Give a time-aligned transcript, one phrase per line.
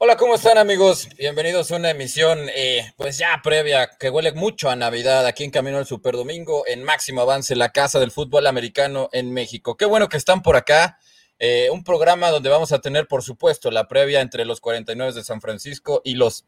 [0.00, 1.08] Hola, ¿cómo están amigos?
[1.18, 5.50] Bienvenidos a una emisión, eh, pues ya previa, que huele mucho a Navidad aquí en
[5.50, 9.76] Camino al Super Domingo, en máximo avance, la casa del fútbol americano en México.
[9.76, 11.00] Qué bueno que están por acá.
[11.40, 15.24] Eh, un programa donde vamos a tener, por supuesto, la previa entre los 49 de
[15.24, 16.44] San Francisco y los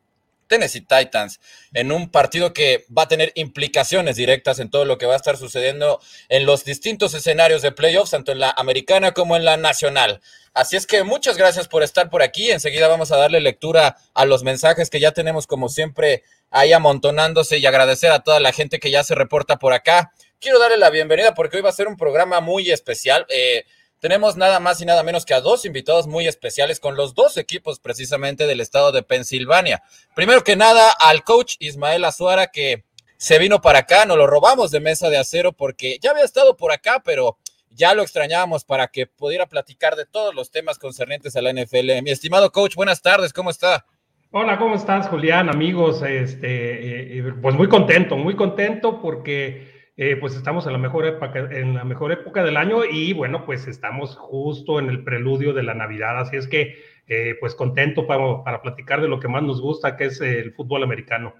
[0.47, 1.41] Tennessee Titans
[1.73, 5.17] en un partido que va a tener implicaciones directas en todo lo que va a
[5.17, 9.57] estar sucediendo en los distintos escenarios de playoffs, tanto en la americana como en la
[9.57, 10.21] nacional.
[10.53, 12.51] Así es que muchas gracias por estar por aquí.
[12.51, 17.59] Enseguida vamos a darle lectura a los mensajes que ya tenemos como siempre ahí amontonándose
[17.59, 20.11] y agradecer a toda la gente que ya se reporta por acá.
[20.41, 23.27] Quiero darle la bienvenida porque hoy va a ser un programa muy especial.
[23.29, 23.65] Eh,
[24.01, 27.37] tenemos nada más y nada menos que a dos invitados muy especiales con los dos
[27.37, 29.83] equipos precisamente del estado de Pensilvania.
[30.17, 32.85] Primero que nada, al coach Ismael Azuara que
[33.19, 36.57] se vino para acá, nos lo robamos de mesa de acero porque ya había estado
[36.57, 37.37] por acá, pero
[37.71, 42.03] ya lo extrañábamos para que pudiera platicar de todos los temas concernientes a la NFL.
[42.03, 43.87] Mi estimado coach, buenas tardes, ¿cómo está?
[44.33, 45.49] Hola, ¿cómo estás, Julián?
[45.49, 50.79] Amigos, este, eh, eh, pues muy contento, muy contento porque eh, pues estamos en la,
[50.79, 55.05] mejor época, en la mejor época del año y bueno, pues estamos justo en el
[55.05, 59.21] preludio de la Navidad, así es que eh, pues contento para, para, platicar de lo
[59.21, 61.35] que más nos gusta, que es el fútbol americano.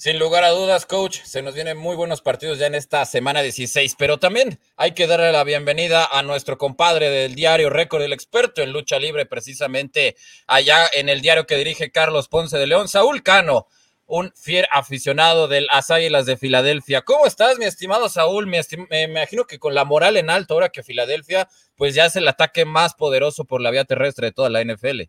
[0.00, 3.42] Sin lugar a dudas, coach, se nos vienen muy buenos partidos ya en esta semana
[3.42, 8.12] 16, pero también hay que darle la bienvenida a nuestro compadre del diario Récord, el
[8.12, 10.14] experto en lucha libre, precisamente
[10.46, 13.66] allá en el diario que dirige Carlos Ponce de León, Saúl Cano
[14.06, 17.02] un fiel aficionado del las Águilas de Filadelfia.
[17.02, 18.46] ¿Cómo estás, mi estimado Saúl?
[18.46, 18.62] Me,
[19.02, 22.64] imagino que con la moral en alto, ahora que Filadelfia, pues ya es el ataque
[22.64, 25.02] más poderoso por la vía terrestre de toda la NFL.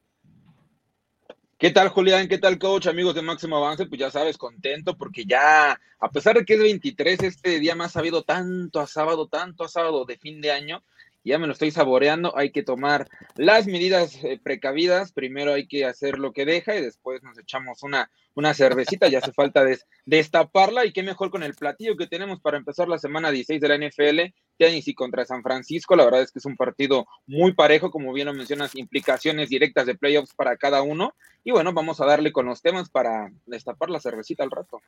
[1.59, 2.29] ¿Qué tal, Julián?
[2.29, 2.87] ¿Qué tal, coach?
[2.87, 6.61] Amigos de Máximo Avance, pues ya sabes, contento porque ya, a pesar de que es
[6.61, 10.53] 23, este día más ha habido tanto a sábado, tanto a sábado de fin de
[10.53, 10.81] año,
[11.24, 15.85] ya me lo estoy saboreando, hay que tomar las medidas eh, precavidas, primero hay que
[15.85, 19.66] hacer lo que deja y después nos echamos una, una cervecita, ya hace falta
[20.06, 23.68] destaparla y qué mejor con el platillo que tenemos para empezar la semana 16 de
[23.68, 27.91] la NFL, Tennessee contra San Francisco, la verdad es que es un partido muy parejo,
[27.91, 31.13] como bien lo mencionas, implicaciones directas de playoffs para cada uno
[31.44, 34.81] y bueno, vamos a darle con los temas para destapar la cervecita al rato.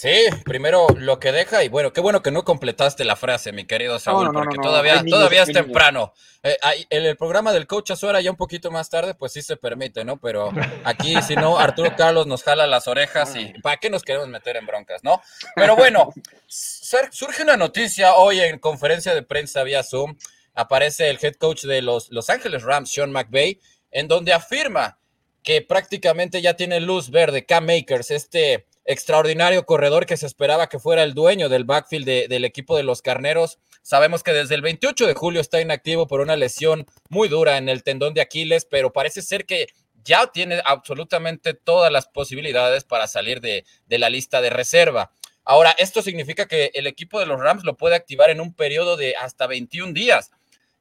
[0.00, 3.66] Sí, primero lo que deja, y bueno, qué bueno que no completaste la frase, mi
[3.66, 6.14] querido Saúl, porque todavía, todavía es temprano.
[6.42, 6.56] Eh,
[6.88, 10.02] en el programa del coach Azuera, ya un poquito más tarde, pues sí se permite,
[10.06, 10.16] ¿no?
[10.16, 10.52] Pero
[10.84, 14.56] aquí, si no, Arturo Carlos nos jala las orejas y ¿para qué nos queremos meter
[14.56, 15.20] en broncas, no?
[15.54, 16.08] Pero bueno,
[16.46, 20.16] surge una noticia hoy en conferencia de prensa vía Zoom.
[20.54, 23.60] Aparece el head coach de los Los Ángeles Rams, Sean McVay,
[23.90, 24.98] en donde afirma
[25.42, 30.78] que prácticamente ya tiene luz verde, Cam Makers, este extraordinario corredor que se esperaba que
[30.78, 33.58] fuera el dueño del backfield del equipo de los Carneros.
[33.82, 37.68] Sabemos que desde el 28 de julio está inactivo por una lesión muy dura en
[37.68, 39.68] el tendón de Aquiles, pero parece ser que
[40.04, 45.12] ya tiene absolutamente todas las posibilidades para salir de, la lista de reserva.
[45.44, 48.96] Ahora, esto significa que el equipo de los Rams lo puede activar en un periodo
[48.96, 50.30] de hasta 21 días.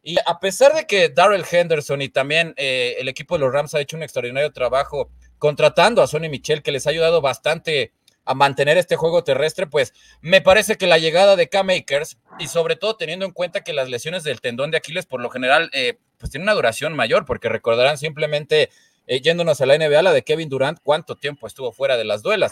[0.02, 3.76] Y a pesar de que Darrell Henderson y también eh, el equipo de los Rams
[3.76, 7.94] ha hecho un extraordinario trabajo contratando a Sonny Michel, que les ha ayudado bastante
[8.30, 9.92] a mantener este juego terrestre, pues
[10.22, 13.90] me parece que la llegada de K-Makers y sobre todo teniendo en cuenta que las
[13.90, 17.50] lesiones del tendón de Aquiles por lo general eh, pues tienen una duración mayor, porque
[17.50, 18.70] recordarán simplemente
[19.08, 22.22] eh, yéndonos a la NBA, la de Kevin Durant, cuánto tiempo estuvo fuera de las
[22.22, 22.52] duelas.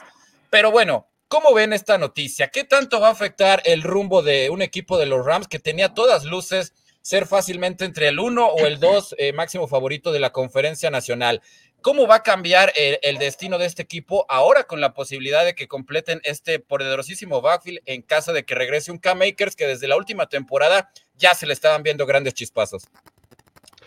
[0.50, 2.48] Pero bueno, ¿cómo ven esta noticia?
[2.48, 5.94] ¿Qué tanto va a afectar el rumbo de un equipo de los Rams que tenía
[5.94, 6.74] todas luces?
[7.08, 11.42] ser fácilmente entre el 1 o el 2 eh, máximo favorito de la conferencia nacional.
[11.82, 15.68] ¿Cómo va a cambiar el, destino de este equipo ahora con la posibilidad de que
[15.68, 20.28] completen este poderosísimo backfield en caso de que regrese un K-Makers que desde la última
[20.28, 22.88] temporada ya se le estaban viendo grandes chispazos?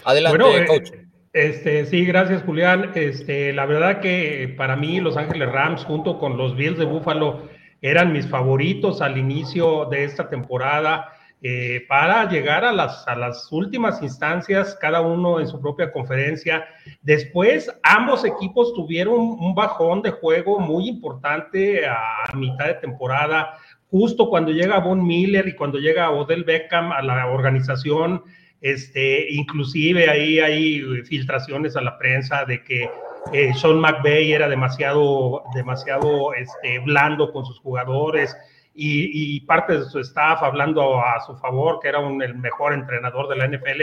[0.04, 0.90] Adelante, eh, coach.
[1.32, 2.92] Este, sí, gracias, Julián.
[2.94, 7.48] Este, la verdad que para mí Los Ángeles Rams junto con los Bills de Buffalo
[7.82, 11.12] eran mis favoritos al inicio de esta temporada.
[11.42, 16.66] Eh, para llegar a las, últimas instancias, cada uno en su propia conferencia.
[17.00, 23.54] Después, ambos equipos tuvieron un bajón de juego muy importante a mitad de temporada,
[23.90, 28.22] justo cuando llega Von Miller y cuando llega Odell Beckham a la organización.
[28.60, 32.90] Este, inclusive ahí hay filtraciones a la prensa de que
[33.32, 38.36] eh, Sean McVay era demasiado, demasiado este, blando con sus jugadores
[38.82, 43.28] y, parte de su staff hablando a su favor, que era un, el mejor entrenador
[43.28, 43.82] de la NFL.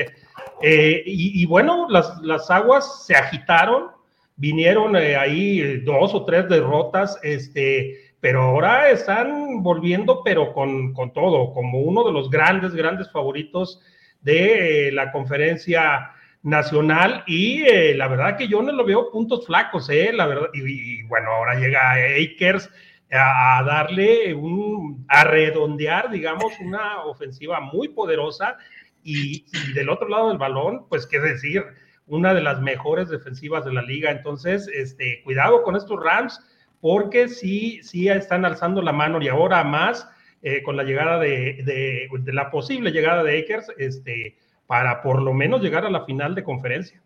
[0.61, 3.91] Eh, y, bueno, las, las, aguas se agitaron,
[4.35, 11.13] vinieron eh, ahí dos o tres derrotas, este, pero ahora están volviendo, pero con, con
[11.13, 13.81] todo, como uno de los grandes, grandes favoritos
[14.21, 16.11] de la conferencia
[16.41, 17.63] nacional y
[17.93, 21.29] la verdad que yo no lo veo puntos flacos, eh, la verdad, y, y bueno,
[21.31, 22.69] ahora llega Akers
[23.11, 28.57] a, darle un, a redondear, digamos, una ofensiva muy poderosa
[29.03, 31.63] y, del otro lado del balón, pues qué decir,
[32.05, 34.11] una de las mejores defensivas de la liga.
[34.11, 36.39] Entonces, este, cuidado con estos Rams,
[36.81, 40.09] porque sí, sí están alzando la mano y ahora más
[40.43, 44.37] eh, con la llegada de, de, de, la posible llegada de Akers, este,
[44.67, 47.01] para por lo menos llegar a la final de conferencia.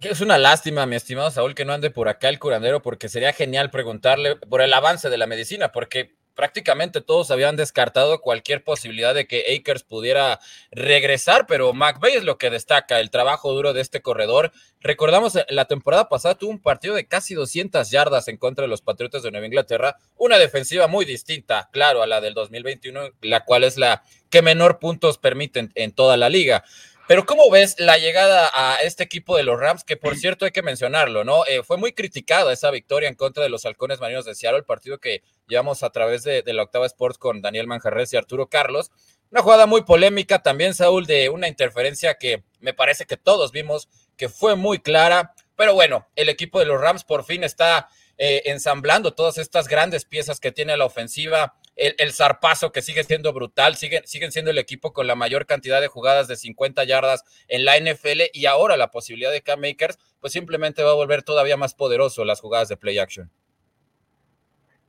[0.00, 3.32] Es una lástima, mi estimado Saúl, que no ande por acá el curandero, porque sería
[3.32, 9.14] genial preguntarle por el avance de la medicina, porque prácticamente todos habían descartado cualquier posibilidad
[9.14, 10.40] de que Akers pudiera
[10.70, 14.52] regresar, pero McVeigh es lo que destaca, el trabajo duro de este corredor.
[14.80, 18.68] Recordamos, eh, la temporada pasada tuvo un partido de casi 200 yardas en contra de
[18.68, 23.44] los Patriotas de Nueva Inglaterra, una defensiva muy distinta, claro, a la del 2021, la
[23.44, 26.64] cual es la que menor puntos permiten en toda la liga.
[27.08, 29.82] Pero ¿cómo ves la llegada a este equipo de los Rams?
[29.82, 31.44] Que por cierto hay que mencionarlo, ¿no?
[31.46, 34.64] Eh, fue muy criticada esa victoria en contra de los halcones marinos de Seattle, el
[34.64, 38.92] partido que llevamos a través de, la octava Sports con Daniel Manjarres y Arturo Carlos.
[39.32, 43.88] Una jugada muy polémica también, Saúl, de una interferencia que me parece que todos vimos
[44.16, 45.34] que fue muy clara.
[45.56, 50.04] Pero bueno, el equipo de los Rams por fin está eh, ensamblando todas estas grandes
[50.04, 54.58] piezas que tiene la ofensiva el, zarpazo que sigue siendo brutal, siguen, siguen siendo el
[54.58, 58.76] equipo con la mayor cantidad de jugadas de 50 yardas en la NFL y ahora
[58.76, 62.68] la posibilidad de Cam Makers, pues simplemente va a volver todavía más poderoso las jugadas
[62.68, 63.30] de play action.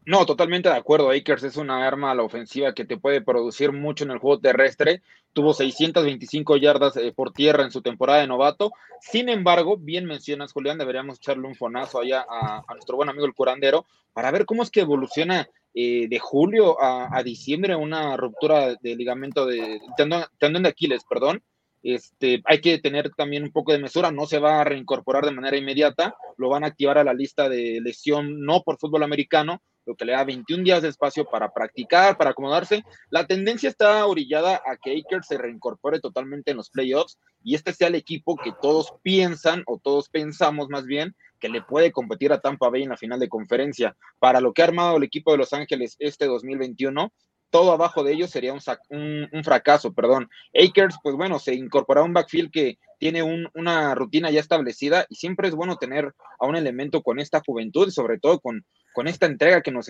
[0.06, 1.12] No, totalmente de acuerdo.
[1.12, 4.42] Akers es una arma a la ofensiva que te puede producir mucho en el juego
[4.42, 5.02] terrestre.
[5.32, 8.74] Tuvo 625 yardas eh, por tierra en su temporada de novato.
[9.00, 13.34] Sin embargo, bien mencionas, Julián, deberíamos echarle un fonazo allá a, nuestro buen amigo el
[13.34, 18.96] curandero para ver cómo es que evoluciona eh, de julio a, diciembre una ruptura de
[18.96, 21.42] ligamento de tendón, de Aquiles, perdón.
[21.82, 25.32] Este, hay que tener también un poco de mesura, no se va a reincorporar de
[25.32, 29.62] manera inmediata, lo van a activar a la lista de lesión no por fútbol americano,
[29.86, 32.84] lo que le da 21 días de espacio para practicar, para acomodarse.
[33.10, 37.74] La tendencia está orillada a que Akers se reincorpore totalmente en los playoffs y este
[37.74, 42.32] sea el equipo que todos piensan o todos pensamos más bien que le puede competir
[42.32, 43.98] a Tampa Bay en la final de conferencia.
[44.20, 47.12] Para lo que ha armado el equipo de Los Ángeles este 2021,
[47.54, 50.28] todo abajo de ellos sería un, fracaso, perdón.
[50.56, 53.22] Akers, pues bueno, se incorpora un backfield que tiene
[53.54, 57.88] una rutina ya establecida y siempre es bueno tener a un elemento con esta juventud
[57.88, 58.66] y sobre todo con,
[59.06, 59.88] esta entrega que nos,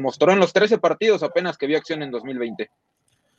[0.00, 2.68] mostró en los 13 partidos apenas que vio acción en 2020.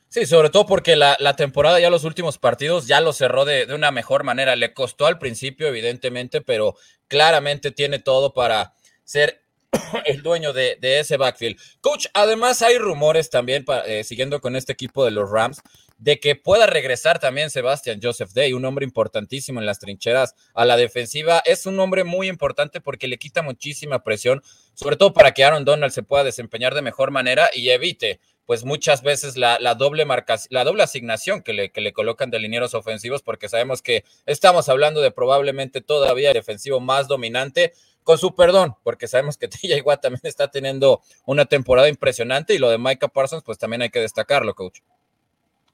[0.08, 3.92] Sí, sobre todo porque la, temporada, ya los últimos partidos, ya lo cerró de, una
[3.92, 4.56] mejor manera.
[4.56, 6.76] Le costó al principio, evidentemente, pero
[7.10, 8.74] claramente tiene todo para
[9.04, 9.42] ser
[10.06, 11.60] el dueño de, ese backfield.
[11.82, 15.62] Coach, además hay rumores también, eh, siguiendo con este equipo de los Rams,
[15.98, 20.66] de que pueda regresar también Sebastian Joseph Day, un hombre importantísimo en las trincheras a
[20.66, 21.42] la defensiva.
[21.46, 24.42] Es un hombre muy importante porque le quita muchísima presión,
[24.74, 28.64] sobre todo para que Aaron Donald se pueda desempeñar de mejor manera y evite pues
[28.64, 32.74] muchas veces la, doble marca, la doble asignación que le, que le colocan de linieros
[32.76, 37.74] ofensivos, porque sabemos que estamos hablando de probablemente todavía el defensivo más dominante,
[38.08, 42.58] con su perdón, porque sabemos que TJ Watt también está teniendo una temporada impresionante y
[42.58, 44.80] lo de Micah Parsons, pues también hay que destacarlo, coach.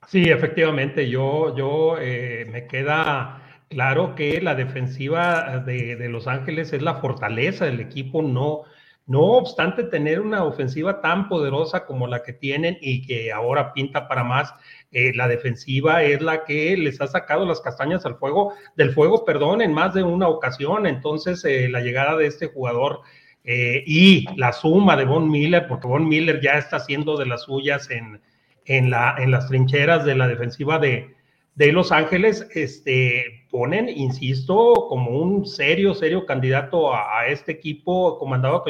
[0.08, 6.74] Sí, efectivamente, yo, yo eh, me queda claro que la defensiva de, de Los Ángeles
[6.74, 8.64] es la fortaleza del equipo, no,
[9.06, 14.08] no obstante tener una ofensiva tan poderosa como la que tienen y que ahora pinta
[14.08, 14.56] para más,
[14.94, 19.26] eh, la defensiva es la que les ha sacado las castañas al fuego, del fuego,
[19.26, 20.86] perdón, en más de una ocasión.
[20.86, 23.02] Entonces, eh, la llegada de este jugador
[23.44, 27.42] eh, y la suma de Von Miller, porque Von Miller ya está haciendo de las
[27.44, 28.22] suyas en,
[28.66, 31.16] en, la, en las trincheras de la defensiva de,
[31.56, 38.64] de Los Ángeles este, ponen, insisto, como un serio, serio candidato a, este equipo comandado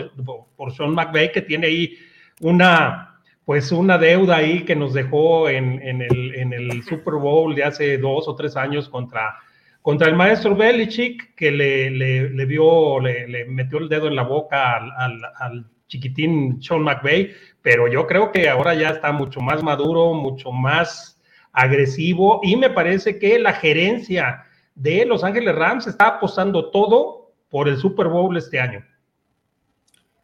[0.56, 1.98] por Sean McVay, que tiene ahí
[2.42, 3.13] una,
[3.46, 7.98] pues una deuda ahí que nos dejó en, el, en el, Super Bowl de hace
[7.98, 9.38] dos o tres años contra,
[9.82, 14.78] contra el maestro Belichick, que le, le, vio, le, metió el dedo en la boca
[14.78, 17.32] al, al chiquitín Sean McVay,
[17.62, 21.22] pero yo creo que ahora ya está mucho más maduro, mucho más
[21.52, 24.46] agresivo y me parece que la gerencia
[24.76, 28.84] de Los Ángeles Rams está apostando todo por el Super Bowl este año.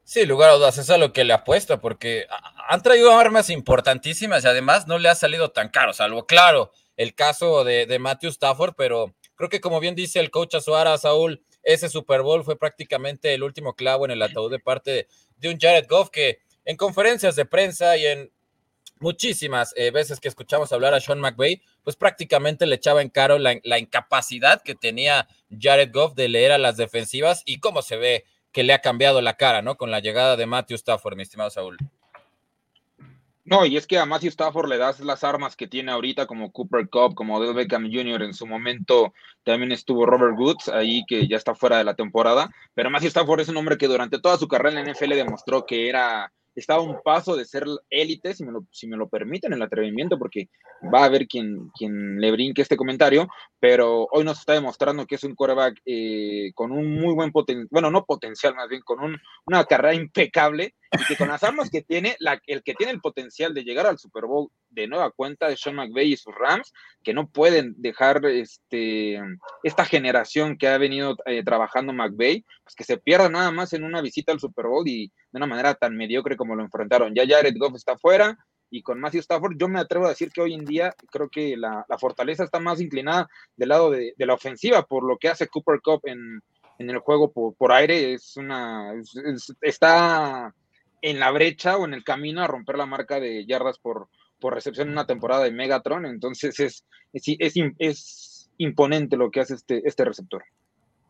[0.09, 2.25] Sí, lugar a dudas, eso es a lo que le apuesta, porque
[2.67, 7.13] han traído armas importantísimas y además no le ha salido tan caro, salvo, claro, el
[7.13, 11.43] caso de, de Matthew Stafford, pero creo que como bien dice el coach Azuara, Saúl,
[11.61, 15.59] ese Super Bowl fue prácticamente el último clavo en el ataúd de parte de un
[15.59, 18.31] Jared Goff que en conferencias de prensa y en
[18.99, 23.37] muchísimas eh, veces que escuchamos hablar a Sean McVay, pues prácticamente le echaba en caro
[23.37, 27.95] la, la, incapacidad que tenía Jared Goff de leer a las defensivas y cómo se
[27.95, 29.75] ve que le ha cambiado la cara, ¿no?
[29.77, 31.77] Con la llegada de Matthew Stafford, mi estimado Saúl.
[33.49, 36.51] No, y es que a Matthew Stafford le das las armas que tiene ahorita, como
[36.51, 38.21] Cooper Cup, como Odell Beckham Jr.
[38.21, 39.11] En su momento
[39.43, 42.51] también estuvo Robert Woods, ahí que ya está fuera de la temporada.
[42.75, 45.65] Pero Matthew Stafford es un hombre que durante toda su carrera en la NFL demostró
[45.65, 49.53] que era estaba un paso de ser élite, si me, lo, si me lo permiten,
[49.53, 50.49] el atrevimiento, porque
[50.93, 51.71] va a haber quien,
[52.19, 53.27] le brinque este comentario,
[53.59, 57.67] pero hoy nos está demostrando que es un quarterback eh, con un muy buen potencial,
[57.71, 61.69] bueno, no potencial, más bien con un, una carrera impecable, y que con las armas
[61.69, 65.11] que tiene, la, el que tiene el potencial de llegar al Super Bowl de nueva
[65.11, 69.19] cuenta de Sean McVay y sus Rams, que no pueden dejar este,
[69.63, 73.83] esta generación que ha venido eh, trabajando McVay, pues que se pierda nada más en
[73.83, 77.13] una visita al Super Bowl y de una manera tan mediocre como lo enfrentaron.
[77.13, 78.37] Ya Jared Goff está fuera
[78.71, 81.57] y con Matthew Stafford, yo me atrevo a decir que hoy en día creo que
[81.57, 85.81] la, fortaleza está más inclinada del lado de, la ofensiva por lo que hace Cooper
[85.81, 86.41] Cup en,
[86.77, 88.13] el juego por, aire.
[88.13, 88.93] Es una,
[89.61, 90.53] está
[91.01, 94.53] en la brecha o en el camino a romper la marca de yardas por, por
[94.53, 96.05] recepción en una temporada de Megatron.
[96.05, 100.43] Entonces es, es, es, imponente lo que hace este, este receptor.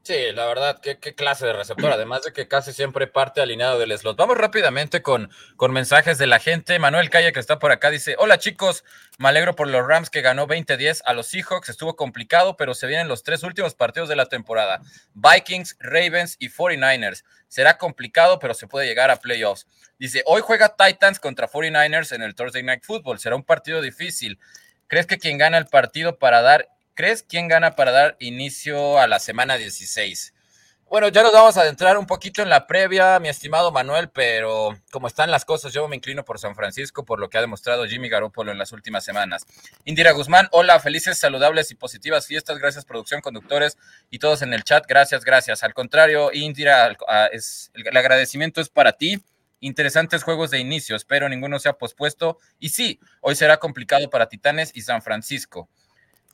[0.09, 1.91] Sí, la verdad, qué, clase de receptor.
[1.91, 4.17] Además de que casi siempre parte alineado del slot.
[4.17, 6.79] Vamos rápidamente con, con mensajes de la gente.
[6.79, 8.83] Manuel Calle, que está por acá, dice: Hola chicos,
[9.19, 11.69] me alegro por los Rams que ganó 20-10 a los Seahawks.
[11.69, 14.81] Estuvo complicado, pero se vienen los tres últimos partidos de la temporada:
[15.13, 17.23] Vikings, Ravens y 49ers.
[17.47, 19.67] Será complicado, pero se puede llegar a playoffs.
[19.99, 23.19] Dice: Hoy juega Titans contra 49ers en el Thursday Night Football.
[23.19, 24.39] Será un partido difícil.
[24.87, 26.67] ¿Crees que quien gana el partido para dar
[26.99, 30.33] crees quién gana para dar inicio a la semana 16?
[30.89, 34.77] Bueno, ya nos vamos a adentrar un poquito en la previa, mi estimado Manuel, pero
[34.91, 37.85] como están las cosas, yo me inclino por San Francisco, por lo que ha demostrado
[37.85, 39.45] Jimmy Garoppolo en las últimas semanas.
[39.85, 42.59] Indira Guzmán, hola, felices, saludables y positivas fiestas.
[42.59, 43.77] Gracias, producción, conductores
[44.09, 44.85] y todos en el chat.
[44.85, 45.63] Gracias, gracias.
[45.63, 49.23] Al contrario, Indira, el agradecimiento es para ti.
[49.61, 52.39] Interesantes juegos de inicio, espero ninguno sea pospuesto.
[52.59, 55.69] Y sí, hoy será complicado para Titanes y San Francisco.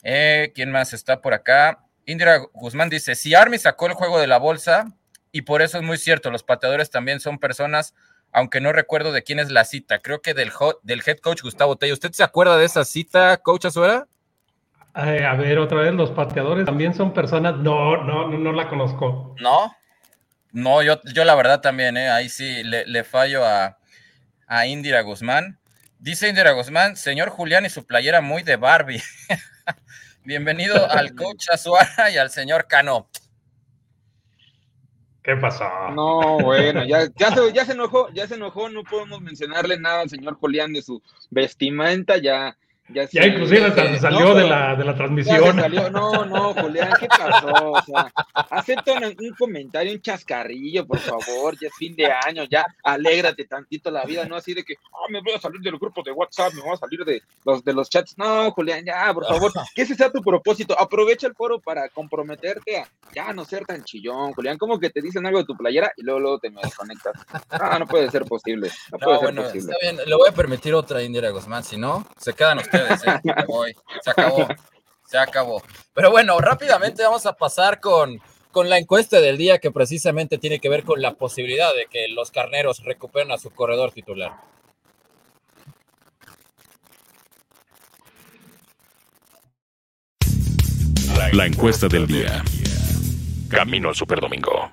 [0.07, 1.83] Eh, ¿Quién más está por acá?
[2.05, 4.85] Indira Guzmán dice, si Army sacó el juego de la bolsa,
[5.31, 7.95] y por eso es muy cierto, los pateadores también son personas,
[8.31, 10.51] aunque no recuerdo de quién es la cita, creo que del,
[10.83, 11.93] del head coach Gustavo Tello.
[11.93, 14.07] ¿Usted se acuerda de esa cita, coach Azuera?
[14.93, 19.35] a ver, otra vez, los pateadores también son personas, no, no, no, la conozco.
[19.41, 19.75] ¿No?
[20.53, 22.09] No, yo, yo la verdad también, ¿eh?
[22.09, 23.77] ahí sí le, fallo a,
[24.47, 25.59] a Indira Guzmán.
[26.05, 29.01] Dice Indira Guzmán, señor Julián y su playera muy de Barbie.
[30.23, 33.09] Bienvenido al coach Azuara y al señor Cano.
[35.23, 35.67] ¿Qué pasó?
[35.95, 40.01] No, bueno, ya, ya, se, ya se enojó, ya se enojó, no podemos mencionarle nada
[40.01, 42.55] al señor Julián de su vestimenta, ya
[42.89, 45.57] ya, inclusive salió de, la, de la transmisión.
[45.91, 47.71] No, no, Julián, ¿qué pasó?
[47.71, 52.63] O sea, acepta un, comentario, un chascarrillo, por favor, ya es fin de año, ya
[52.83, 55.79] alégrate tantito la vida, no así de que, ah, me voy a salir de los
[55.79, 58.15] grupos de WhatsApp, me voy a salir de los, de los chats.
[58.17, 60.79] No, Julián, ya, por favor, que ese sea tu propósito.
[60.79, 64.59] Aprovecha el foro para comprometerte a ya no ser tan chillón, Julián.
[64.59, 67.13] Como que te dicen algo de tu playera y luego, luego te me desconectas.
[67.59, 68.69] No, no puede ser posible.
[68.91, 69.73] No, puede ser posible.
[69.73, 73.09] Está bien, le voy a permitir otra Indira Guzmán, si no, se quedan ustedes se
[74.09, 74.47] acabó,
[75.05, 75.63] se acabó.
[75.93, 80.59] Pero bueno, rápidamente vamos a pasar con, con la encuesta del día que precisamente tiene
[80.59, 84.33] que ver con la posibilidad de que los carneros recuperen a su corredor titular.
[91.33, 92.43] La encuesta del día.
[93.49, 94.71] Camino al Superdomingo.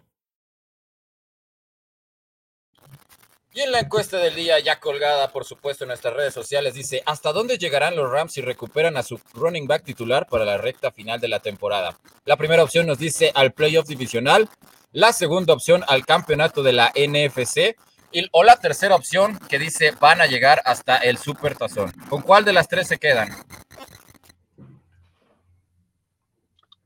[3.54, 7.02] Y en la encuesta del día, ya colgada, por supuesto, en nuestras redes sociales, dice,
[7.04, 10.90] ¿hasta dónde llegarán los Rams si recuperan a su running back titular para la recta
[10.90, 11.98] final de la temporada?
[12.24, 14.48] La primera opción nos dice al playoff divisional,
[14.92, 17.76] la segunda opción al campeonato de la NFC,
[18.10, 21.92] y, o la tercera opción que dice van a llegar hasta el Super Tazón.
[22.08, 23.30] ¿Con cuál de las tres se quedan?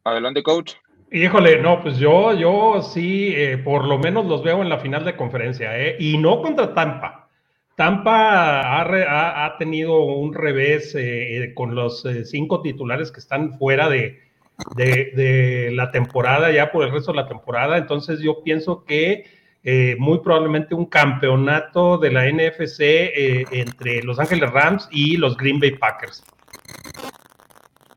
[0.02, 0.74] Adelante, coach.
[1.10, 5.04] Híjole, no, pues yo, yo sí, eh, por lo menos los veo en la final
[5.04, 5.96] de conferencia, ¿eh?
[5.98, 7.28] y no contra Tampa.
[7.76, 14.18] Tampa ha, tenido un revés eh, con los eh, cinco titulares que están fuera de,
[14.74, 17.76] de, la temporada, ya por el resto de la temporada.
[17.76, 19.24] Entonces yo pienso que
[19.62, 25.36] eh, muy probablemente un campeonato de la NFC eh, entre Los Ángeles Rams y los
[25.36, 26.24] Green Bay Packers.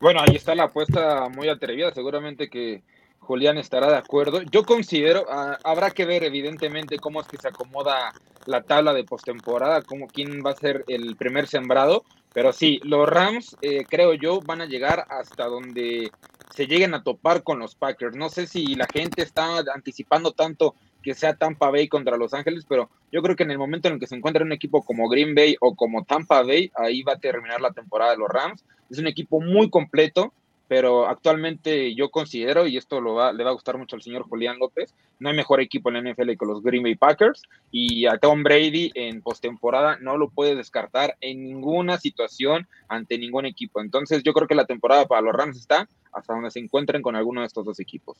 [0.00, 2.82] Bueno, ahí está la apuesta muy atrevida, seguramente que
[3.20, 4.42] Julián estará de acuerdo.
[4.42, 8.12] Yo considero, ah, habrá que ver evidentemente cómo es que se acomoda
[8.46, 13.08] la tabla de postemporada, cómo quién va a ser el primer sembrado, pero sí, los
[13.08, 16.10] Rams, eh, creo yo, van a llegar hasta donde
[16.54, 18.16] se lleguen a topar con los Packers.
[18.16, 22.66] No sé si la gente está anticipando tanto que sea Tampa Bay contra Los Ángeles,
[22.68, 25.08] pero yo creo que en el momento en el que se encuentra un equipo como
[25.08, 28.64] Green Bay o como Tampa Bay, ahí va a terminar la temporada de los Rams.
[28.90, 30.32] Es un equipo muy completo,
[30.70, 34.22] pero actualmente yo considero, y esto lo va, le va a gustar mucho al señor
[34.22, 38.06] Julián López, no hay mejor equipo en la NFL que los Green Bay Packers, y
[38.06, 43.80] a Tom Brady en postemporada no lo puede descartar en ninguna situación ante ningún equipo.
[43.80, 47.16] Entonces yo creo que la temporada para los Rams está hasta donde se encuentren con
[47.16, 48.18] alguno de estos dos equipos.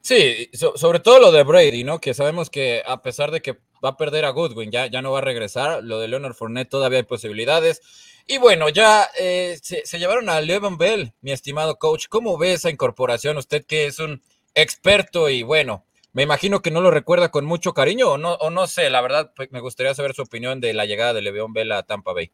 [0.00, 2.00] Sí, sobre todo lo de Brady, ¿no?
[2.00, 5.12] Que sabemos que a pesar de que va a perder a Goodwin, ya, ya no
[5.12, 7.82] va a regresar, lo de Leonard Fournette todavía hay posibilidades.
[8.30, 12.08] Y bueno, ya eh, se, llevaron a Levan Bell, mi estimado coach.
[12.10, 13.38] ¿Cómo ve esa incorporación?
[13.38, 14.20] Usted que es un
[14.54, 18.50] experto y bueno, me imagino que no lo recuerda con mucho cariño o no, o
[18.50, 21.54] no sé, la verdad pues, me gustaría saber su opinión de la llegada de Le'Veon
[21.54, 22.30] Bell a Tampa Bay.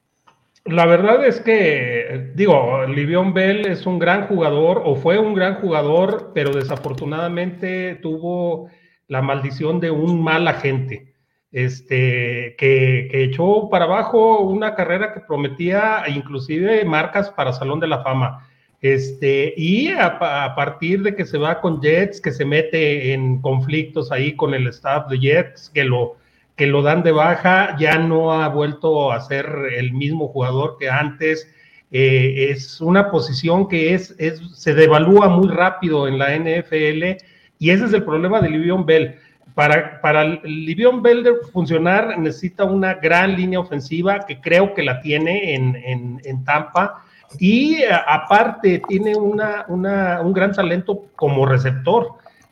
[0.64, 5.60] La verdad es que, digo, Livion Bell es un gran jugador o fue un gran
[5.60, 8.68] jugador, pero desafortunadamente tuvo
[9.06, 11.13] la maldición de un mal agente,
[11.54, 18.02] este, que, echó para abajo una carrera que prometía inclusive marcas para Salón de la
[18.02, 18.49] Fama.
[18.80, 24.11] Este, y a, partir de que se va con Jets, que se mete en conflictos
[24.11, 26.16] ahí con el staff de Jets, que lo,
[26.56, 29.46] que lo dan de baja, ya no ha vuelto a ser
[29.76, 31.49] el mismo jugador que antes.
[31.92, 37.23] Eh, es una posición que es, es, se devalúa muy rápido en la NFL
[37.58, 39.16] y ese es el problema de Livion Bell.
[39.54, 45.00] Para, para Livion Bell de funcionar necesita una gran línea ofensiva que creo que la
[45.00, 47.04] tiene en, en, Tampa.
[47.38, 52.09] Y aparte tiene una, una, un gran talento como receptor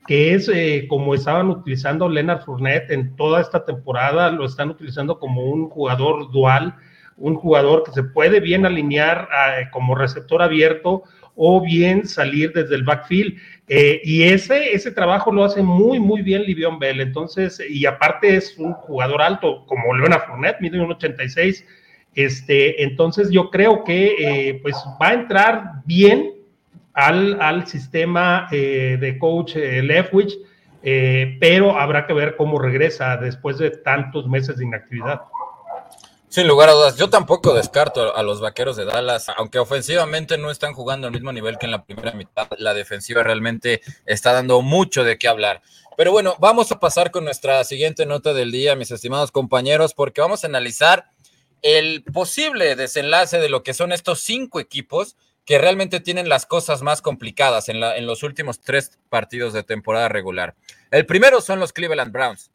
[0.06, 5.18] que es eh, como estaban utilizando Leonard Fournette en toda esta temporada, lo están utilizando
[5.18, 6.74] como un jugador dual,
[7.16, 9.28] un jugador que se puede bien alinear
[9.58, 13.38] eh, como receptor abierto o bien salir desde el backfield.
[13.68, 17.00] Eh, y ese, ese trabajo lo hace muy, muy bien Livion Bell.
[17.00, 21.64] Entonces, y aparte es un jugador alto como Leonard Fournette, mide un 86.
[22.14, 26.42] Este, entonces yo creo que pues va a entrar bien
[26.94, 30.38] al, sistema eh, de coach eh, Leftwich,
[30.82, 35.22] eh, pero habrá que ver cómo regresa después de tantos meses de inactividad.
[36.32, 40.50] Sin lugar a dudas, yo tampoco descarto a los vaqueros de Dallas, aunque ofensivamente no
[40.50, 44.62] están jugando al mismo nivel que en la primera mitad, la defensiva realmente está dando
[44.62, 45.60] mucho de qué hablar.
[45.94, 50.22] Pero bueno, vamos a pasar con nuestra siguiente nota del día, mis estimados compañeros, porque
[50.22, 51.10] vamos a analizar
[51.60, 56.80] el posible desenlace de lo que son estos cinco equipos que realmente tienen las cosas
[56.80, 60.54] más complicadas en, en los últimos tres partidos de temporada regular.
[60.90, 62.50] El primero son los Cleveland Browns.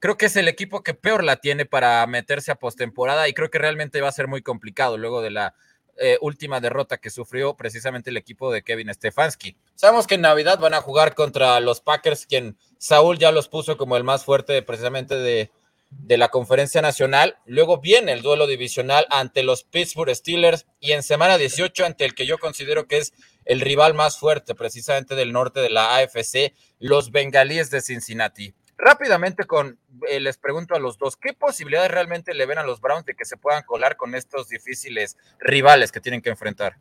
[0.00, 3.50] Creo que es el equipo que peor la tiene para meterse a postemporada y creo
[3.50, 5.54] que realmente va a ser muy complicado luego de la
[6.00, 9.56] eh, última derrota que sufrió precisamente el equipo de Kevin Stefanski.
[9.74, 13.76] Sabemos que en Navidad van a jugar contra los Packers, quien Saúl ya los puso
[13.76, 15.50] como el más fuerte precisamente de,
[15.90, 17.38] de la Conferencia Nacional.
[17.46, 22.14] Luego viene el duelo divisional ante los Pittsburgh Steelers y en semana 18 ante el
[22.14, 23.12] que yo considero que es
[23.44, 28.54] el rival más fuerte precisamente del norte de la AFC, los Bengalíes de Cincinnati.
[28.78, 29.76] Rápidamente con
[30.08, 33.14] eh, les pregunto a los dos, ¿qué posibilidades realmente le ven a los Browns de
[33.14, 36.76] que se puedan colar con estos difíciles rivales que tienen que enfrentar?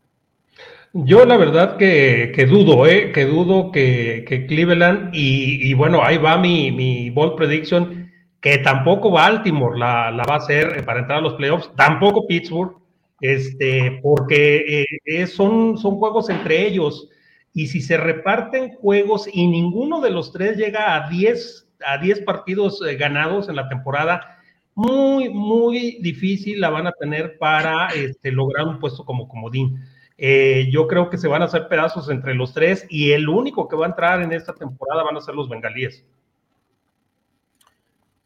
[0.93, 3.11] Yo la verdad que, dudo, ¿eh?
[3.11, 9.77] que dudo que, Cleveland y, bueno, ahí va mi, mi bold prediction que tampoco Baltimore
[9.77, 12.77] la, va a hacer para entrar a los playoffs, tampoco Pittsburgh,
[13.19, 17.09] este, porque eh, son, son juegos entre ellos.
[17.53, 22.21] Y si se reparten juegos y ninguno de los tres llega a 10, a 10
[22.21, 24.39] partidos eh, ganados en la temporada,
[24.75, 29.83] muy, muy difícil la van a tener para este, lograr un puesto como comodín.
[30.19, 33.67] Eh, yo creo que se van a hacer pedazos entre los tres y el único
[33.67, 36.03] que va a entrar en esta temporada van a ser los bengalíes.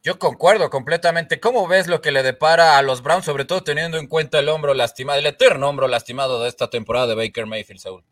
[0.04, 1.40] Yo concuerdo completamente.
[1.40, 4.50] ¿Cómo ves lo que le depara a los Browns, sobre todo teniendo en cuenta el
[4.50, 8.04] hombro lastimado, el eterno hombro lastimado de esta temporada de Baker Mayfield, Saúl?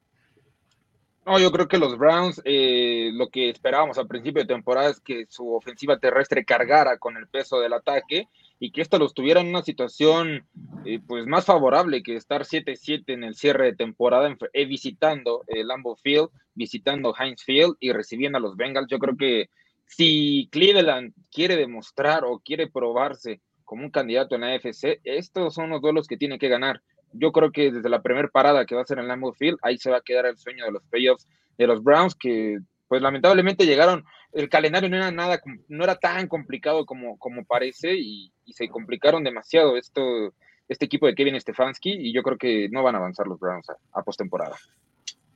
[1.25, 4.99] No, yo creo que los Browns, eh, lo que esperábamos al principio de temporada es
[4.99, 8.27] que su ofensiva terrestre cargara con el peso del ataque
[8.59, 10.47] y que esto los tuviera en una situación
[10.85, 15.67] eh, pues más favorable que estar 7-7 en el cierre de temporada, eh, visitando el
[15.67, 18.87] Lambeau Field, visitando Heinz Field y recibiendo a los Bengals.
[18.89, 19.49] Yo creo que
[19.85, 25.69] si Cleveland quiere demostrar o quiere probarse como un candidato en la AFC, estos son
[25.69, 26.81] los duelos que tiene que ganar.
[27.13, 29.77] Yo creo que desde la primera parada que va a ser en Lambeau Field, ahí
[29.77, 33.65] se va a quedar el sueño de los playoffs de los Browns, que pues lamentablemente
[33.65, 38.67] llegaron, el calendario no era nada, no era tan complicado como, como parece y, se
[38.67, 40.33] complicaron demasiado esto,
[40.67, 43.69] este equipo de Kevin Stefanski y yo creo que no van a avanzar los Browns
[43.69, 44.55] a, a postemporada.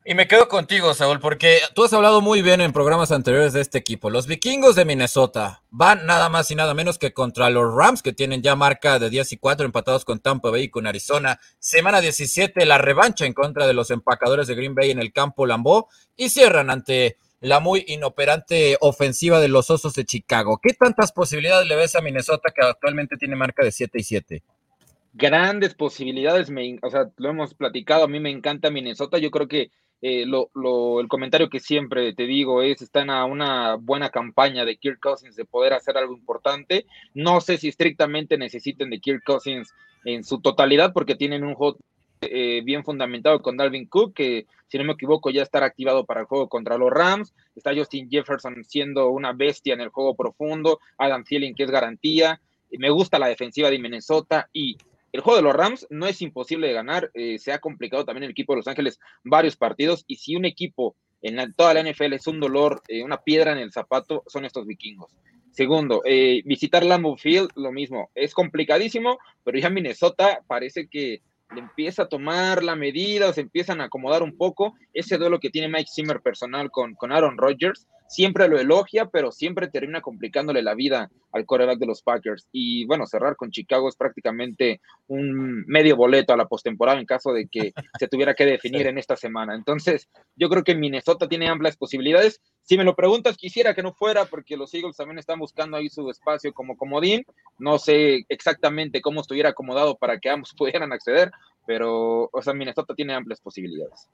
[0.06, 3.62] Y me quedo contigo, Saúl, porque tú has hablado muy bien en programas anteriores de
[3.62, 4.10] este equipo.
[4.10, 8.12] Los vikingos de Minnesota van nada más y nada menos que contra los Rams, que
[8.12, 11.40] tienen ya marca de 10 y 4 empatados con Tampa Bay y con Arizona.
[11.58, 15.46] Semana 17, la revancha en contra de los empacadores de Green Bay en el campo
[15.46, 15.88] Lambeau
[16.18, 20.60] y cierran ante la muy inoperante ofensiva de los Osos de Chicago.
[20.62, 24.44] ¿Qué tantas posibilidades le ves a Minnesota que actualmente tiene marca de 7 y 7?
[25.14, 26.50] Grandes posibilidades,
[26.82, 29.72] o sea, lo hemos platicado, a mí me encanta Minnesota, yo creo que
[30.06, 34.76] eh, lo, el comentario que siempre te digo es, están a una buena campaña de
[34.76, 36.86] Kirk Cousins de poder hacer algo importante.
[37.14, 41.78] No sé si estrictamente necesiten de Kirk Cousins en su totalidad porque tienen un juego
[42.20, 46.20] eh, bien fundamentado con Dalvin Cook, que si no me equivoco ya estará activado para
[46.20, 47.34] el juego contra los Rams.
[47.56, 50.80] Está Justin Jefferson siendo una bestia en el juego profundo.
[50.98, 52.42] Adam Thielen, que es garantía.
[52.72, 54.76] Me gusta la defensiva de Minnesota y
[55.14, 57.12] el juego de los Rams no es imposible de ganar.
[57.14, 60.04] Eh, se ha complicado también el equipo de Los Ángeles varios partidos.
[60.08, 63.60] Y si un equipo en toda la NFL es un dolor, eh, una piedra en
[63.60, 65.16] el zapato, son estos vikingos.
[65.52, 66.02] Segundo,
[66.46, 68.10] visitar Lambeau Field, lo mismo.
[68.16, 71.22] Es complicadísimo, pero ya Minnesota parece que
[71.54, 74.74] le empieza a tomar la medida, se empiezan a acomodar un poco.
[74.96, 79.68] Ese duelo que tiene Mike Zimmer personal con Aaron Rodgers, siempre lo elogia, pero siempre
[79.68, 82.48] termina complicándole la vida al coreback de los Packers.
[82.52, 87.34] Y bueno, cerrar con Chicago es prácticamente un medio boleto a la postemporada en caso
[87.34, 89.56] de que se tuviera que definir en esta semana.
[89.56, 92.40] Entonces, yo creo que Minnesota tiene amplias posibilidades.
[92.62, 95.90] Si me lo preguntas, quisiera que no fuera, porque los Eagles también están buscando ahí
[95.90, 97.26] su espacio como comodín.
[97.58, 101.32] No sé exactamente cómo estuviera acomodado para que ambos pudieran acceder,
[101.66, 104.08] pero, o sea, Minnesota tiene amplias posibilidades.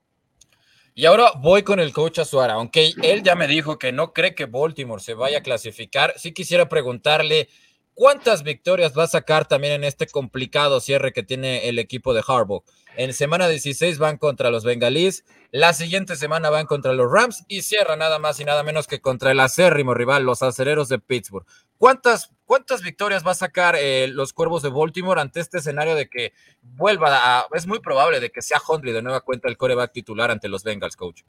[1.00, 4.36] Y ahora voy con el coach Azuara, aunque él ya me dijo que no cree
[4.36, 7.48] que Baltimore se vaya a clasificar, sí quisiera preguntarle
[7.94, 12.22] cuántas victorias va a sacar también en este complicado cierre que tiene el equipo de
[12.28, 12.66] Harbaugh.
[12.98, 17.62] En semana 16 van contra los Bengalís, la siguiente semana van contra los Rams y
[17.62, 21.46] cierra nada más y nada menos que contra el acérrimo rival, los acereros de Pittsburgh.
[21.78, 26.10] ¿Cuántas, cuántas victorias va a sacar eh, los Cuervos de Baltimore ante este escenario de
[26.10, 26.34] que
[26.64, 27.46] vuelva a...
[27.54, 30.64] Es muy probable de que sea Hundley de nueva cuenta el coreback titular ante los
[30.64, 31.22] Bengals, coach.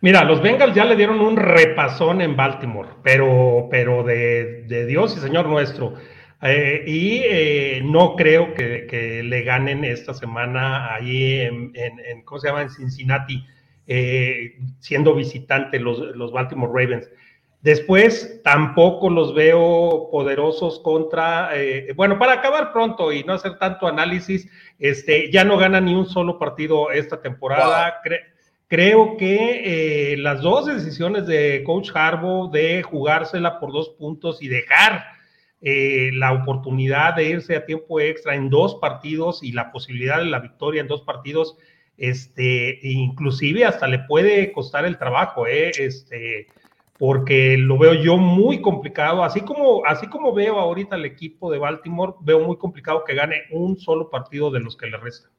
[0.00, 5.20] Mira, los Bengals ya le dieron un repasón en Baltimore, pero, pero de, Dios y
[5.20, 5.94] Señor nuestro.
[6.42, 12.48] Eh, y eh, no creo que, le ganen esta semana ahí en, en, ¿cómo se
[12.48, 12.62] llama?
[12.62, 13.46] En Cincinnati.
[13.86, 17.08] Eh, siendo visitante los, los, Baltimore Ravens.
[17.64, 23.86] Después tampoco los veo poderosos contra, eh, bueno, para acabar pronto y no hacer tanto
[23.86, 24.46] análisis,
[24.78, 28.02] este, ya no gana ni un solo partido esta temporada.
[28.68, 34.48] creo que eh, las dos decisiones de Coach Harbaugh de jugársela por dos puntos y
[34.48, 35.02] dejar
[35.62, 40.40] la oportunidad de irse a tiempo extra en dos partidos y la posibilidad de la
[40.40, 41.56] victoria en dos partidos,
[41.96, 45.70] este, inclusive hasta le puede costar el trabajo, ¿eh?
[45.78, 46.48] este,
[46.98, 51.58] porque lo veo yo muy complicado, así como, así como veo ahorita el equipo de
[51.58, 55.30] Baltimore, veo muy complicado que gane un solo partido de los que le restan.